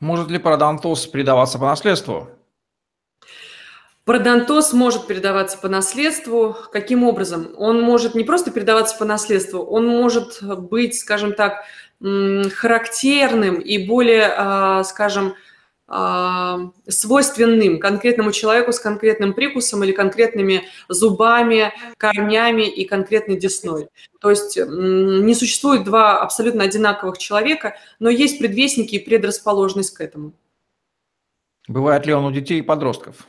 Может 0.00 0.28
ли 0.28 0.38
пародонтоз 0.38 1.06
передаваться 1.06 1.58
по 1.58 1.66
наследству? 1.66 2.28
Пародонтоз 4.06 4.72
может 4.72 5.08
передаваться 5.08 5.58
по 5.58 5.68
наследству. 5.68 6.56
Каким 6.70 7.02
образом? 7.02 7.48
Он 7.56 7.82
может 7.82 8.14
не 8.14 8.22
просто 8.22 8.52
передаваться 8.52 8.96
по 8.96 9.04
наследству, 9.04 9.58
он 9.58 9.88
может 9.88 10.44
быть, 10.44 10.96
скажем 10.96 11.34
так, 11.34 11.64
характерным 12.00 13.56
и 13.56 13.84
более, 13.84 14.32
а, 14.36 14.84
скажем, 14.84 15.34
а, 15.88 16.70
свойственным 16.86 17.80
конкретному 17.80 18.30
человеку 18.30 18.72
с 18.72 18.78
конкретным 18.78 19.32
прикусом 19.34 19.82
или 19.82 19.90
конкретными 19.90 20.62
зубами, 20.88 21.72
корнями 21.96 22.68
и 22.68 22.84
конкретной 22.84 23.36
десной. 23.36 23.88
То 24.20 24.30
есть 24.30 24.56
не 24.56 25.34
существует 25.34 25.82
два 25.82 26.20
абсолютно 26.20 26.62
одинаковых 26.62 27.18
человека, 27.18 27.76
но 27.98 28.08
есть 28.08 28.38
предвестники 28.38 28.94
и 28.94 29.04
предрасположенность 29.04 29.94
к 29.94 30.00
этому. 30.00 30.32
Бывает 31.66 32.06
ли 32.06 32.14
он 32.14 32.24
у 32.24 32.30
детей 32.30 32.60
и 32.60 32.62
подростков? 32.62 33.26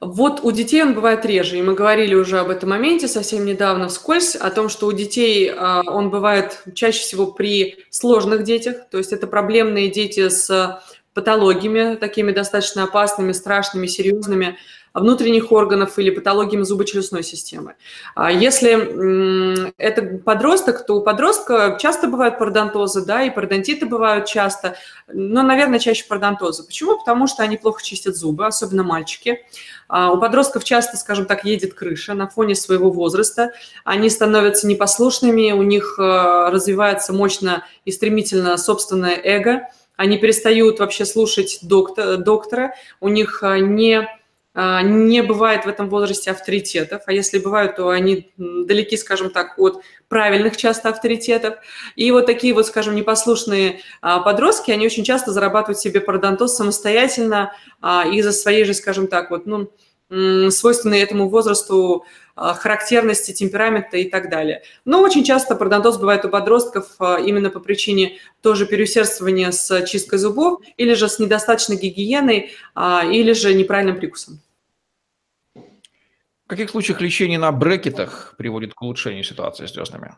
Вот 0.00 0.40
у 0.44 0.52
детей 0.52 0.82
он 0.82 0.94
бывает 0.94 1.26
реже, 1.26 1.58
и 1.58 1.62
мы 1.62 1.74
говорили 1.74 2.14
уже 2.14 2.38
об 2.38 2.50
этом 2.50 2.70
моменте 2.70 3.08
совсем 3.08 3.44
недавно 3.44 3.88
вскользь, 3.88 4.36
о 4.36 4.48
том, 4.50 4.68
что 4.68 4.86
у 4.86 4.92
детей 4.92 5.52
а, 5.52 5.82
он 5.86 6.10
бывает 6.10 6.62
чаще 6.74 7.00
всего 7.00 7.26
при 7.26 7.78
сложных 7.90 8.44
детях, 8.44 8.88
то 8.90 8.98
есть 8.98 9.12
это 9.12 9.26
проблемные 9.26 9.90
дети 9.90 10.28
с 10.28 10.80
патологиями, 11.14 11.96
такими 11.96 12.30
достаточно 12.30 12.84
опасными, 12.84 13.32
страшными, 13.32 13.88
серьезными, 13.88 14.56
внутренних 15.00 15.52
органов 15.52 15.98
или 15.98 16.10
патологиями 16.10 16.62
зубочелюстной 16.62 17.22
системы. 17.22 17.74
А 18.14 18.30
если 18.30 19.72
это 19.78 20.02
подросток, 20.18 20.86
то 20.86 20.94
у 20.94 21.02
подростка 21.02 21.76
часто 21.80 22.08
бывают 22.08 22.38
пародонтозы, 22.38 23.04
да, 23.04 23.22
и 23.22 23.30
пародонтиты 23.30 23.86
бывают 23.86 24.26
часто, 24.26 24.76
но, 25.06 25.42
наверное, 25.42 25.78
чаще 25.78 26.04
пародонтозы. 26.06 26.64
Почему? 26.64 26.98
Потому 26.98 27.26
что 27.26 27.42
они 27.42 27.56
плохо 27.56 27.82
чистят 27.82 28.16
зубы, 28.16 28.46
особенно 28.46 28.82
мальчики. 28.82 29.44
А 29.88 30.12
у 30.12 30.20
подростков 30.20 30.64
часто, 30.64 30.96
скажем 30.96 31.26
так, 31.26 31.44
едет 31.44 31.74
крыша 31.74 32.14
на 32.14 32.28
фоне 32.28 32.54
своего 32.54 32.90
возраста. 32.90 33.52
Они 33.84 34.10
становятся 34.10 34.66
непослушными, 34.66 35.52
у 35.52 35.62
них 35.62 35.96
э, 35.98 36.02
развивается 36.50 37.12
мощно 37.12 37.64
и 37.84 37.90
стремительно 37.90 38.56
собственное 38.56 39.18
эго– 39.22 39.68
они 39.98 40.16
перестают 40.16 40.78
вообще 40.78 41.04
слушать 41.04 41.58
доктора, 41.60 42.16
доктора 42.18 42.74
у 43.00 43.08
них 43.08 43.42
а, 43.42 43.58
не, 43.58 44.08
не 44.54 45.22
бывает 45.22 45.64
в 45.64 45.68
этом 45.68 45.88
возрасте 45.88 46.30
авторитетов, 46.30 47.02
а 47.06 47.12
если 47.12 47.38
бывают, 47.38 47.76
то 47.76 47.90
они 47.90 48.32
далеки, 48.36 48.96
скажем 48.96 49.30
так, 49.30 49.58
от 49.58 49.82
правильных 50.08 50.56
часто 50.56 50.88
авторитетов. 50.88 51.56
И 51.94 52.10
вот 52.10 52.26
такие 52.26 52.54
вот, 52.54 52.66
скажем, 52.66 52.96
непослушные 52.96 53.80
а, 54.00 54.20
подростки, 54.20 54.70
они 54.70 54.86
очень 54.86 55.04
часто 55.04 55.32
зарабатывают 55.32 55.78
себе 55.78 56.00
пародонтоз 56.00 56.56
самостоятельно 56.56 57.52
из-за 57.82 58.32
своей 58.32 58.64
же, 58.64 58.74
скажем 58.74 59.06
так, 59.06 59.30
вот, 59.30 59.46
ну, 59.46 59.70
свойственной 60.10 61.00
этому 61.00 61.28
возрасту 61.28 62.04
а, 62.40 62.54
характерности, 62.54 63.32
темперамента 63.32 63.96
и 63.96 64.08
так 64.08 64.30
далее. 64.30 64.62
Но 64.84 65.00
очень 65.02 65.24
часто 65.24 65.56
пародонтоз 65.56 65.98
бывает 65.98 66.24
у 66.24 66.28
подростков 66.28 66.94
а, 67.00 67.18
именно 67.18 67.50
по 67.50 67.58
причине 67.58 68.18
тоже 68.40 68.64
переусердствования 68.64 69.50
с 69.50 69.84
чисткой 69.86 70.20
зубов 70.20 70.60
или 70.76 70.94
же 70.94 71.08
с 71.08 71.18
недостаточной 71.18 71.76
гигиеной 71.76 72.52
а, 72.74 73.04
или 73.04 73.32
же 73.32 73.54
неправильным 73.54 73.96
прикусом. 73.96 74.40
В 75.54 76.48
каких 76.48 76.70
случаях 76.70 77.00
лечение 77.00 77.38
на 77.38 77.50
брекетах 77.52 78.34
приводит 78.38 78.72
к 78.72 78.80
улучшению 78.80 79.24
ситуации 79.24 79.66
с 79.66 79.72
деснами? 79.72 80.14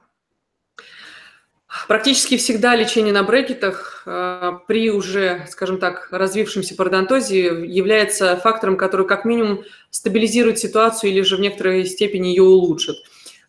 Практически 1.87 2.37
всегда 2.37 2.75
лечение 2.75 3.13
на 3.13 3.23
брекетах 3.23 4.03
э, 4.05 4.53
при 4.67 4.91
уже, 4.91 5.47
скажем 5.49 5.79
так, 5.79 6.09
развившемся 6.11 6.75
пародонтозе 6.75 7.65
является 7.65 8.37
фактором, 8.37 8.77
который 8.77 9.07
как 9.07 9.25
минимум 9.25 9.63
стабилизирует 9.91 10.59
ситуацию 10.59 11.11
или 11.11 11.23
же 11.23 11.37
в 11.37 11.41
некоторой 11.41 11.87
степени 11.87 12.29
ее 12.29 12.43
улучшит. 12.43 12.97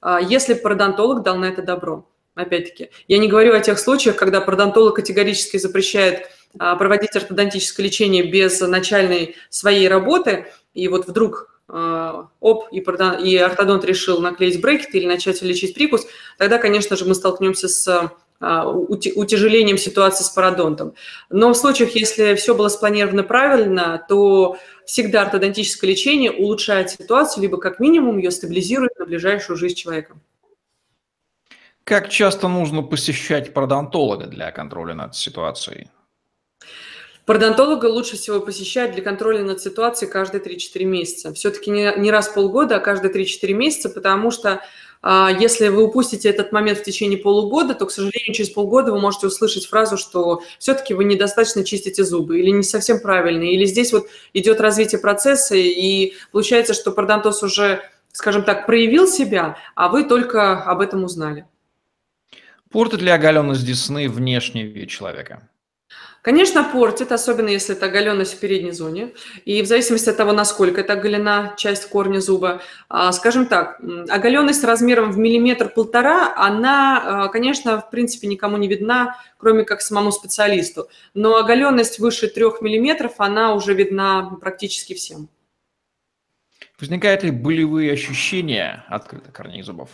А 0.01 0.21
если 0.21 0.53
пародонтолог 0.53 1.23
дал 1.23 1.37
на 1.37 1.45
это 1.45 1.63
добро. 1.63 2.07
Опять-таки, 2.35 2.91
я 3.07 3.17
не 3.17 3.27
говорю 3.27 3.53
о 3.53 3.59
тех 3.59 3.77
случаях, 3.77 4.15
когда 4.15 4.39
пародонтолог 4.39 4.95
категорически 4.95 5.57
запрещает 5.57 6.29
а, 6.57 6.75
проводить 6.75 7.15
ортодонтическое 7.15 7.85
лечение 7.85 8.23
без 8.23 8.59
начальной 8.61 9.35
своей 9.49 9.87
работы, 9.89 10.47
и 10.73 10.87
вот 10.87 11.07
вдруг 11.07 11.60
оп, 11.67 12.65
и, 12.71 12.79
и 12.79 13.37
ортодонт 13.37 13.85
решил 13.85 14.19
наклеить 14.19 14.61
брекет 14.61 14.93
или 14.93 15.05
начать 15.07 15.41
лечить 15.41 15.73
прикус, 15.73 16.05
тогда, 16.37 16.57
конечно 16.57 16.95
же, 16.95 17.05
мы 17.05 17.15
столкнемся 17.15 17.67
с 17.67 17.87
э, 17.87 18.63
утяжелением 18.65 19.77
ситуации 19.77 20.23
с 20.23 20.29
пародонтом. 20.29 20.93
Но 21.29 21.53
в 21.53 21.57
случаях, 21.57 21.91
если 21.91 22.35
все 22.35 22.55
было 22.55 22.67
спланировано 22.67 23.23
правильно, 23.23 24.05
то 24.09 24.57
всегда 24.85 25.21
ортодонтическое 25.21 25.89
лечение 25.89 26.31
улучшает 26.31 26.89
ситуацию, 26.89 27.43
либо 27.43 27.57
как 27.57 27.79
минимум 27.79 28.17
ее 28.17 28.31
стабилизирует 28.31 28.97
на 28.99 29.05
ближайшую 29.05 29.57
жизнь 29.57 29.75
человека. 29.75 30.17
Как 31.83 32.09
часто 32.09 32.47
нужно 32.47 32.83
посещать 32.83 33.53
пародонтолога 33.53 34.27
для 34.27 34.51
контроля 34.51 34.93
над 34.93 35.15
ситуацией? 35.15 35.89
Пародонтолога 37.31 37.85
лучше 37.85 38.17
всего 38.17 38.41
посещать 38.41 38.91
для 38.91 39.01
контроля 39.01 39.41
над 39.41 39.61
ситуацией 39.61 40.11
каждые 40.11 40.43
3-4 40.43 40.83
месяца. 40.83 41.33
Все-таки 41.33 41.71
не, 41.71 41.89
не 41.97 42.11
раз 42.11 42.27
в 42.27 42.33
полгода, 42.33 42.75
а 42.75 42.79
каждые 42.81 43.09
3-4 43.13 43.53
месяца, 43.53 43.89
потому 43.89 44.31
что 44.31 44.61
а, 45.01 45.31
если 45.39 45.69
вы 45.69 45.83
упустите 45.83 46.27
этот 46.27 46.51
момент 46.51 46.79
в 46.79 46.83
течение 46.83 47.17
полугода, 47.17 47.73
то, 47.73 47.85
к 47.85 47.91
сожалению, 47.91 48.33
через 48.33 48.49
полгода 48.49 48.91
вы 48.91 48.99
можете 48.99 49.27
услышать 49.27 49.65
фразу, 49.65 49.95
что 49.95 50.43
все-таки 50.59 50.93
вы 50.93 51.05
недостаточно 51.05 51.63
чистите 51.63 52.03
зубы 52.03 52.37
или 52.37 52.49
не 52.49 52.63
совсем 52.63 52.99
правильно, 52.99 53.43
или 53.43 53.63
здесь 53.63 53.93
вот 53.93 54.07
идет 54.33 54.59
развитие 54.59 54.99
процесса, 54.99 55.55
и 55.55 56.11
получается, 56.33 56.73
что 56.73 56.91
пародонтоз 56.91 57.43
уже, 57.43 57.81
скажем 58.11 58.43
так, 58.43 58.65
проявил 58.65 59.07
себя, 59.07 59.55
а 59.75 59.87
вы 59.87 60.03
только 60.03 60.61
об 60.61 60.81
этом 60.81 61.05
узнали. 61.05 61.45
Портит 62.69 63.01
ли 63.01 63.09
оголенность 63.09 63.65
десны 63.65 64.09
внешний 64.09 64.63
вид 64.63 64.89
человека? 64.89 65.47
Конечно, 66.21 66.63
портит, 66.63 67.11
особенно 67.11 67.49
если 67.49 67.75
это 67.75 67.87
оголенность 67.87 68.35
в 68.35 68.39
передней 68.39 68.71
зоне. 68.71 69.11
И 69.43 69.63
в 69.63 69.65
зависимости 69.65 70.09
от 70.09 70.17
того, 70.17 70.33
насколько 70.33 70.81
это 70.81 70.93
оголена 70.93 71.55
часть 71.57 71.89
корня 71.89 72.19
зуба. 72.19 72.61
А, 72.89 73.11
скажем 73.11 73.47
так, 73.47 73.79
оголенность 74.07 74.63
размером 74.63 75.11
в 75.11 75.17
миллиметр-полтора, 75.17 76.33
она, 76.35 77.23
а, 77.25 77.27
конечно, 77.29 77.81
в 77.81 77.89
принципе 77.89 78.27
никому 78.27 78.57
не 78.57 78.67
видна, 78.67 79.17
кроме 79.37 79.63
как 79.63 79.81
самому 79.81 80.11
специалисту. 80.11 80.89
Но 81.15 81.37
оголенность 81.37 81.97
выше 81.97 82.27
трех 82.27 82.61
миллиметров, 82.61 83.13
она 83.17 83.55
уже 83.55 83.73
видна 83.73 84.37
практически 84.39 84.93
всем. 84.93 85.27
Возникают 86.79 87.23
ли 87.23 87.31
болевые 87.31 87.93
ощущения 87.93 88.85
открытых 88.89 89.33
корней 89.33 89.63
зубов? 89.63 89.89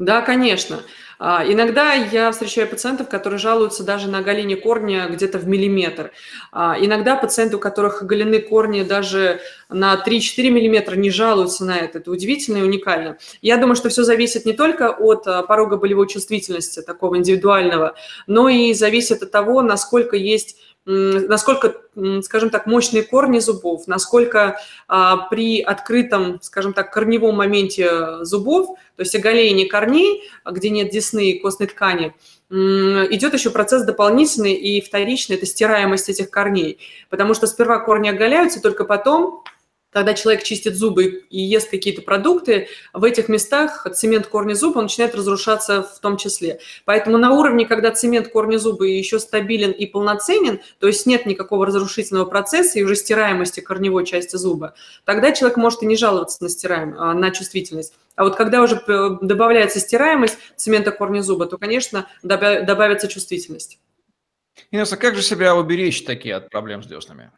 Да, 0.00 0.22
конечно. 0.22 0.80
А, 1.18 1.44
иногда 1.46 1.92
я 1.92 2.32
встречаю 2.32 2.66
пациентов, 2.66 3.10
которые 3.10 3.38
жалуются 3.38 3.84
даже 3.84 4.08
на 4.08 4.20
оголение 4.20 4.56
корня 4.56 5.06
где-то 5.10 5.38
в 5.38 5.46
миллиметр. 5.46 6.12
А, 6.52 6.74
иногда 6.80 7.16
пациенты, 7.16 7.56
у 7.56 7.58
которых 7.58 8.00
оголены 8.00 8.40
корни 8.40 8.82
даже 8.82 9.42
на 9.68 10.02
3-4 10.02 10.48
миллиметра, 10.48 10.96
не 10.96 11.10
жалуются 11.10 11.66
на 11.66 11.76
это. 11.76 11.98
Это 11.98 12.10
удивительно 12.10 12.56
и 12.56 12.62
уникально. 12.62 13.18
Я 13.42 13.58
думаю, 13.58 13.76
что 13.76 13.90
все 13.90 14.02
зависит 14.02 14.46
не 14.46 14.54
только 14.54 14.88
от 14.88 15.26
а, 15.26 15.42
порога 15.42 15.76
болевой 15.76 16.08
чувствительности, 16.08 16.80
такого 16.80 17.18
индивидуального, 17.18 17.94
но 18.26 18.48
и 18.48 18.72
зависит 18.72 19.22
от 19.22 19.30
того, 19.30 19.60
насколько 19.60 20.16
есть 20.16 20.56
насколько, 20.90 21.74
скажем 22.22 22.50
так, 22.50 22.66
мощные 22.66 23.02
корни 23.02 23.38
зубов, 23.38 23.86
насколько 23.86 24.58
а, 24.88 25.28
при 25.28 25.60
открытом, 25.60 26.40
скажем 26.42 26.72
так, 26.72 26.92
корневом 26.92 27.36
моменте 27.36 28.24
зубов, 28.24 28.76
то 28.96 29.02
есть 29.02 29.14
оголение 29.14 29.68
корней, 29.68 30.28
где 30.44 30.70
нет 30.70 30.90
десны 30.90 31.30
и 31.30 31.38
костной 31.38 31.68
ткани, 31.68 32.14
идет 32.50 33.34
еще 33.34 33.50
процесс 33.50 33.84
дополнительный 33.84 34.54
и 34.54 34.80
вторичный, 34.80 35.36
это 35.36 35.46
стираемость 35.46 36.08
этих 36.08 36.30
корней. 36.30 36.78
Потому 37.08 37.34
что 37.34 37.46
сперва 37.46 37.78
корни 37.78 38.08
оголяются, 38.08 38.60
только 38.60 38.84
потом 38.84 39.44
когда 39.90 40.14
человек 40.14 40.42
чистит 40.42 40.76
зубы 40.76 41.24
и 41.30 41.40
ест 41.40 41.70
какие-то 41.70 42.02
продукты, 42.02 42.68
в 42.92 43.04
этих 43.04 43.28
местах 43.28 43.86
цемент 43.94 44.26
корня 44.26 44.54
зуба 44.54 44.80
начинает 44.82 45.14
разрушаться 45.14 45.82
в 45.82 45.98
том 46.00 46.16
числе. 46.16 46.60
Поэтому 46.84 47.18
на 47.18 47.32
уровне, 47.32 47.66
когда 47.66 47.90
цемент 47.90 48.28
корня 48.28 48.58
зуба 48.58 48.84
еще 48.84 49.18
стабилен 49.18 49.72
и 49.72 49.86
полноценен, 49.86 50.60
то 50.78 50.86
есть 50.86 51.06
нет 51.06 51.26
никакого 51.26 51.66
разрушительного 51.66 52.24
процесса 52.24 52.78
и 52.78 52.82
уже 52.82 52.96
стираемости 52.96 53.60
корневой 53.60 54.06
части 54.06 54.36
зуба, 54.36 54.74
тогда 55.04 55.32
человек 55.32 55.56
может 55.56 55.82
и 55.82 55.86
не 55.86 55.96
жаловаться 55.96 56.42
на, 56.42 56.48
стираем, 56.48 56.94
а, 56.98 57.12
на 57.14 57.30
чувствительность. 57.30 57.94
А 58.16 58.24
вот 58.24 58.36
когда 58.36 58.62
уже 58.62 58.76
э, 58.86 59.10
добавляется 59.22 59.80
стираемость 59.80 60.36
цемента 60.56 60.92
корня 60.92 61.22
зуба, 61.22 61.46
то, 61.46 61.58
конечно, 61.58 62.06
добавится 62.22 63.08
чувствительность. 63.08 63.78
Инесса, 64.70 64.96
как 64.96 65.16
же 65.16 65.22
себя 65.22 65.56
уберечь 65.56 66.04
такие 66.04 66.34
от 66.34 66.50
проблем 66.50 66.82
с 66.82 66.86
деснами? 66.86 67.32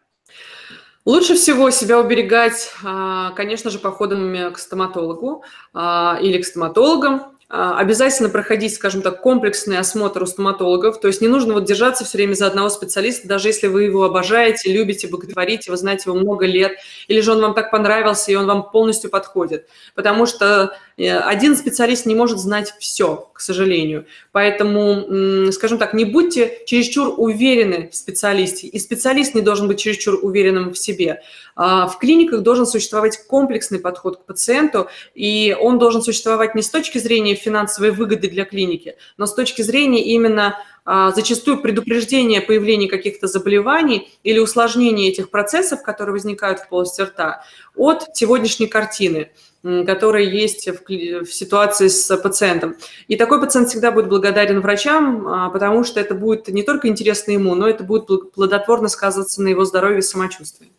Лучше 1.04 1.34
всего 1.34 1.70
себя 1.70 1.98
уберегать, 1.98 2.70
а, 2.84 3.32
конечно 3.32 3.70
же, 3.70 3.80
походами 3.80 4.52
к 4.52 4.58
стоматологу 4.58 5.42
а, 5.74 6.18
или 6.22 6.40
к 6.40 6.46
стоматологам. 6.46 7.32
А, 7.54 7.76
обязательно 7.78 8.30
проходить, 8.30 8.72
скажем 8.72 9.02
так, 9.02 9.20
комплексный 9.20 9.78
осмотр 9.78 10.22
у 10.22 10.26
стоматологов. 10.26 11.00
То 11.00 11.08
есть 11.08 11.20
не 11.20 11.28
нужно 11.28 11.54
вот 11.54 11.64
держаться 11.64 12.04
все 12.04 12.16
время 12.16 12.34
за 12.34 12.46
одного 12.46 12.70
специалиста, 12.70 13.28
даже 13.28 13.48
если 13.48 13.66
вы 13.66 13.82
его 13.82 14.04
обожаете, 14.04 14.72
любите, 14.72 15.08
боготворите, 15.08 15.70
вы 15.70 15.76
знаете 15.76 16.04
его 16.06 16.18
много 16.18 16.46
лет, 16.46 16.78
или 17.08 17.20
же 17.20 17.32
он 17.32 17.42
вам 17.42 17.54
так 17.54 17.70
понравился, 17.70 18.32
и 18.32 18.36
он 18.36 18.46
вам 18.46 18.70
полностью 18.70 19.10
подходит. 19.10 19.68
Потому 19.94 20.24
что 20.24 20.78
один 20.98 21.56
специалист 21.56 22.06
не 22.06 22.14
может 22.14 22.38
знать 22.38 22.74
все, 22.78 23.30
к 23.32 23.40
сожалению. 23.40 24.06
Поэтому, 24.32 25.50
скажем 25.52 25.78
так, 25.78 25.94
не 25.94 26.04
будьте 26.04 26.58
чересчур 26.66 27.14
уверены 27.16 27.88
в 27.90 27.96
специалисте, 27.96 28.66
и 28.66 28.78
специалист 28.78 29.34
не 29.34 29.40
должен 29.40 29.68
быть 29.68 29.78
чересчур 29.78 30.18
уверенным 30.22 30.72
в 30.72 30.78
себе. 30.78 31.22
А, 31.54 31.86
в 31.86 31.98
клиниках 31.98 32.42
должен 32.42 32.66
существовать 32.66 33.26
комплексный 33.26 33.78
подход 33.78 34.18
к 34.18 34.24
пациенту, 34.24 34.88
и 35.14 35.56
он 35.60 35.78
должен 35.78 36.02
существовать 36.02 36.54
не 36.54 36.62
с 36.62 36.70
точки 36.70 36.98
зрения 36.98 37.34
финансовой 37.34 37.90
выгоды 37.90 38.28
для 38.28 38.44
клиники, 38.44 38.96
но 39.16 39.26
с 39.26 39.34
точки 39.34 39.62
зрения 39.62 40.02
именно 40.04 40.58
зачастую 40.84 41.62
предупреждения 41.62 42.40
появления 42.40 42.88
каких-то 42.88 43.26
заболеваний 43.26 44.12
или 44.24 44.38
усложнения 44.38 45.08
этих 45.08 45.30
процессов, 45.30 45.82
которые 45.82 46.14
возникают 46.14 46.60
в 46.60 46.68
полости 46.68 47.02
рта, 47.02 47.44
от 47.76 48.16
сегодняшней 48.16 48.66
картины 48.66 49.30
которая 49.62 50.24
есть 50.24 50.68
в, 50.68 51.24
в 51.24 51.32
ситуации 51.32 51.86
с 51.86 52.16
пациентом. 52.16 52.74
И 53.06 53.16
такой 53.16 53.40
пациент 53.40 53.68
всегда 53.68 53.92
будет 53.92 54.08
благодарен 54.08 54.60
врачам, 54.60 55.26
а, 55.28 55.50
потому 55.50 55.84
что 55.84 56.00
это 56.00 56.14
будет 56.14 56.48
не 56.48 56.62
только 56.62 56.88
интересно 56.88 57.32
ему, 57.32 57.54
но 57.54 57.68
это 57.68 57.84
будет 57.84 58.32
плодотворно 58.32 58.88
сказываться 58.88 59.40
на 59.40 59.48
его 59.48 59.64
здоровье 59.64 60.00
и 60.00 60.02
самочувствии. 60.02 60.72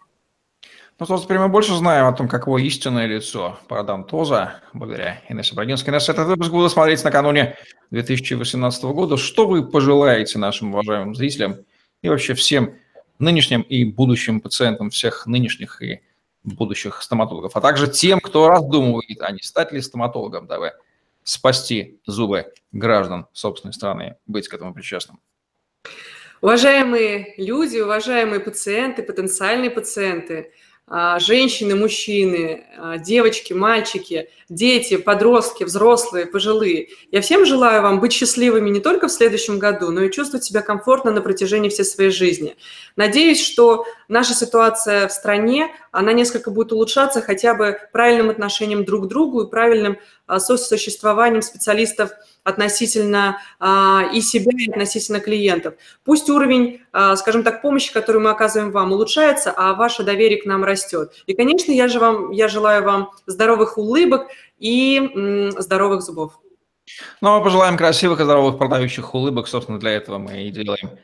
Ну, 1.00 1.08
собственно, 1.08 1.26
теперь 1.26 1.40
мы 1.40 1.50
больше 1.50 1.74
знаем 1.74 2.06
о 2.06 2.14
том, 2.14 2.28
каково 2.28 2.60
истинное 2.60 3.08
лицо 3.08 3.60
парадонтоза, 3.68 4.62
благодаря 4.74 5.22
Инессе 5.28 5.56
Брагинской. 5.56 5.92
Инесса, 5.92 6.12
этот 6.12 6.28
выпуск 6.28 6.52
буду 6.52 6.70
смотреть 6.70 7.04
накануне 7.04 7.58
2018 7.90 8.84
года. 8.84 9.18
Что 9.18 9.48
вы 9.48 9.68
пожелаете 9.68 10.38
нашим 10.38 10.72
уважаемым 10.72 11.16
зрителям 11.16 11.58
и 12.04 12.10
вообще 12.10 12.36
всем 12.36 12.76
нынешним 13.18 13.62
и 13.62 13.86
будущим 13.86 14.40
пациентам 14.40 14.92
всех 14.92 15.26
нынешних 15.26 15.82
и 15.82 16.02
будущих 16.44 17.02
стоматологов, 17.02 17.56
а 17.56 17.62
также 17.62 17.88
тем, 17.88 18.20
кто 18.20 18.48
раздумывает, 18.48 19.20
а 19.22 19.32
не 19.32 19.42
стать 19.42 19.72
ли 19.72 19.82
стоматологом, 19.82 20.46
дабы 20.46 20.74
спасти 21.24 22.00
зубы 22.06 22.54
граждан 22.72 23.26
собственной 23.34 23.74
страны, 23.74 24.18
быть 24.28 24.48
к 24.48 24.54
этому 24.54 24.76
причастным? 24.76 25.20
Уважаемые 26.42 27.34
люди, 27.38 27.80
уважаемые 27.80 28.42
пациенты, 28.42 29.02
потенциальные 29.02 29.72
пациенты– 29.72 30.52
женщины, 31.20 31.76
мужчины, 31.76 32.66
а, 32.78 32.98
девочки, 32.98 33.54
мальчики, 33.54 34.30
дети, 34.50 34.98
подростки, 34.98 35.64
взрослые, 35.64 36.26
пожилые. 36.26 36.90
Я 37.10 37.22
всем 37.22 37.46
желаю 37.46 37.82
вам 37.82 38.02
быть 38.02 38.12
счастливыми 38.12 38.70
не 38.70 38.82
только 38.82 39.08
в 39.08 39.12
следующем 39.12 39.60
году, 39.60 39.92
но 39.92 40.04
и 40.04 40.12
чувствовать 40.12 40.44
себя 40.44 40.62
комфортно 40.62 41.12
на 41.12 41.22
протяжении 41.22 41.70
всей 41.70 41.86
своей 41.86 42.12
жизни. 42.12 42.58
Надеюсь, 42.98 43.42
что 43.42 43.86
наша 44.10 44.34
ситуация 44.34 45.08
в 45.08 45.14
стране, 45.14 45.70
она 45.92 46.12
несколько 46.12 46.52
будет 46.52 46.74
улучшаться 46.74 47.22
хотя 47.22 47.56
бы 47.56 47.78
правильным 47.94 48.30
отношением 48.30 48.84
друг 48.84 49.06
к 49.06 49.08
другу 49.08 49.42
и 49.44 49.50
правильным 49.50 49.98
а, 50.28 50.40
сосуществованием 50.40 51.42
специалистов 51.42 52.12
относительно 52.44 53.40
а, 53.60 54.04
и 54.14 54.22
себя, 54.22 54.52
и 54.58 54.70
относительно 54.70 55.20
клиентов. 55.20 55.76
Пусть 56.04 56.30
уровень, 56.30 56.82
а, 56.92 57.16
скажем 57.16 57.44
так, 57.44 57.62
помощи, 57.62 57.92
которую 57.92 58.24
мы 58.24 58.30
оказываем 58.30 58.72
вам, 58.72 58.92
улучшается, 58.92 59.54
а 59.56 59.74
ваше 59.74 60.04
доверие 60.04 60.42
к 60.42 60.46
нам 60.46 60.64
растет. 60.64 61.12
И, 61.26 61.34
конечно, 61.34 61.72
я, 61.72 61.88
же 61.88 62.00
вам, 62.00 62.32
я 62.32 62.48
желаю 62.48 62.84
вам 62.84 63.12
здоровых 63.26 63.78
улыбок 63.78 64.28
и 64.60 64.98
м, 64.98 65.52
здоровых 65.52 66.02
зубов. 66.02 66.40
Ну, 67.22 67.30
а 67.30 67.38
мы 67.38 67.44
пожелаем 67.44 67.78
красивых 67.78 68.20
и 68.20 68.24
здоровых 68.24 68.58
продающих 68.58 69.14
улыбок. 69.14 69.48
Собственно, 69.48 69.80
для 69.80 69.92
этого 69.92 70.18
мы 70.18 70.44
и 70.44 70.52
делаем 70.52 70.98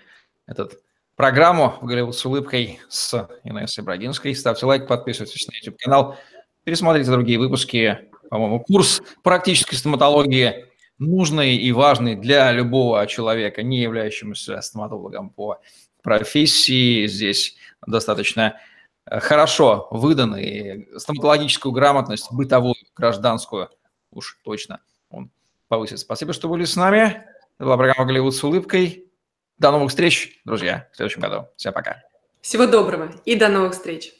этот 0.45 0.79
программу 1.15 1.77
в 1.81 1.85
Голливуд 1.85 2.15
с 2.15 2.25
улыбкой 2.25 2.79
с 2.89 3.27
Инессой 3.43 3.83
Брагинской. 3.83 4.35
Ставьте 4.35 4.65
лайк, 4.65 4.87
подписывайтесь 4.87 5.47
на 5.47 5.55
YouTube-канал, 5.55 6.17
пересмотрите 6.63 7.11
другие 7.11 7.39
выпуски. 7.39 8.09
По-моему, 8.29 8.59
курс 8.59 9.01
практической 9.23 9.75
стоматологии 9.75 10.68
нужный 10.99 11.55
и 11.55 11.71
важный 11.71 12.15
для 12.15 12.51
любого 12.51 13.05
человека, 13.07 13.63
не 13.63 13.81
являющемуся 13.81 14.61
стоматологом 14.61 15.29
по 15.29 15.59
профессии. 16.03 17.07
Здесь 17.07 17.55
достаточно 17.87 18.59
э, 19.05 19.19
хорошо 19.19 19.87
выданы 19.91 20.87
стоматологическую 20.97 21.71
грамотность, 21.71 22.31
бытовую, 22.31 22.75
гражданскую, 22.95 23.69
уж 24.11 24.39
точно 24.43 24.81
он 25.09 25.31
повысит. 25.67 25.99
Спасибо, 25.99 26.33
что 26.33 26.49
были 26.49 26.65
с 26.65 26.75
нами. 26.75 27.25
Это 27.57 27.65
была 27.65 27.77
программа 27.77 28.05
«Голливуд 28.05 28.35
с 28.35 28.43
улыбкой». 28.43 29.05
До 29.57 29.71
новых 29.71 29.89
встреч, 29.89 30.39
друзья, 30.45 30.87
в 30.93 30.95
следующем 30.95 31.21
году. 31.21 31.47
Всем 31.57 31.73
пока. 31.73 32.01
Всего 32.39 32.65
доброго 32.65 33.11
и 33.25 33.35
до 33.35 33.49
новых 33.49 33.73
встреч. 33.73 34.13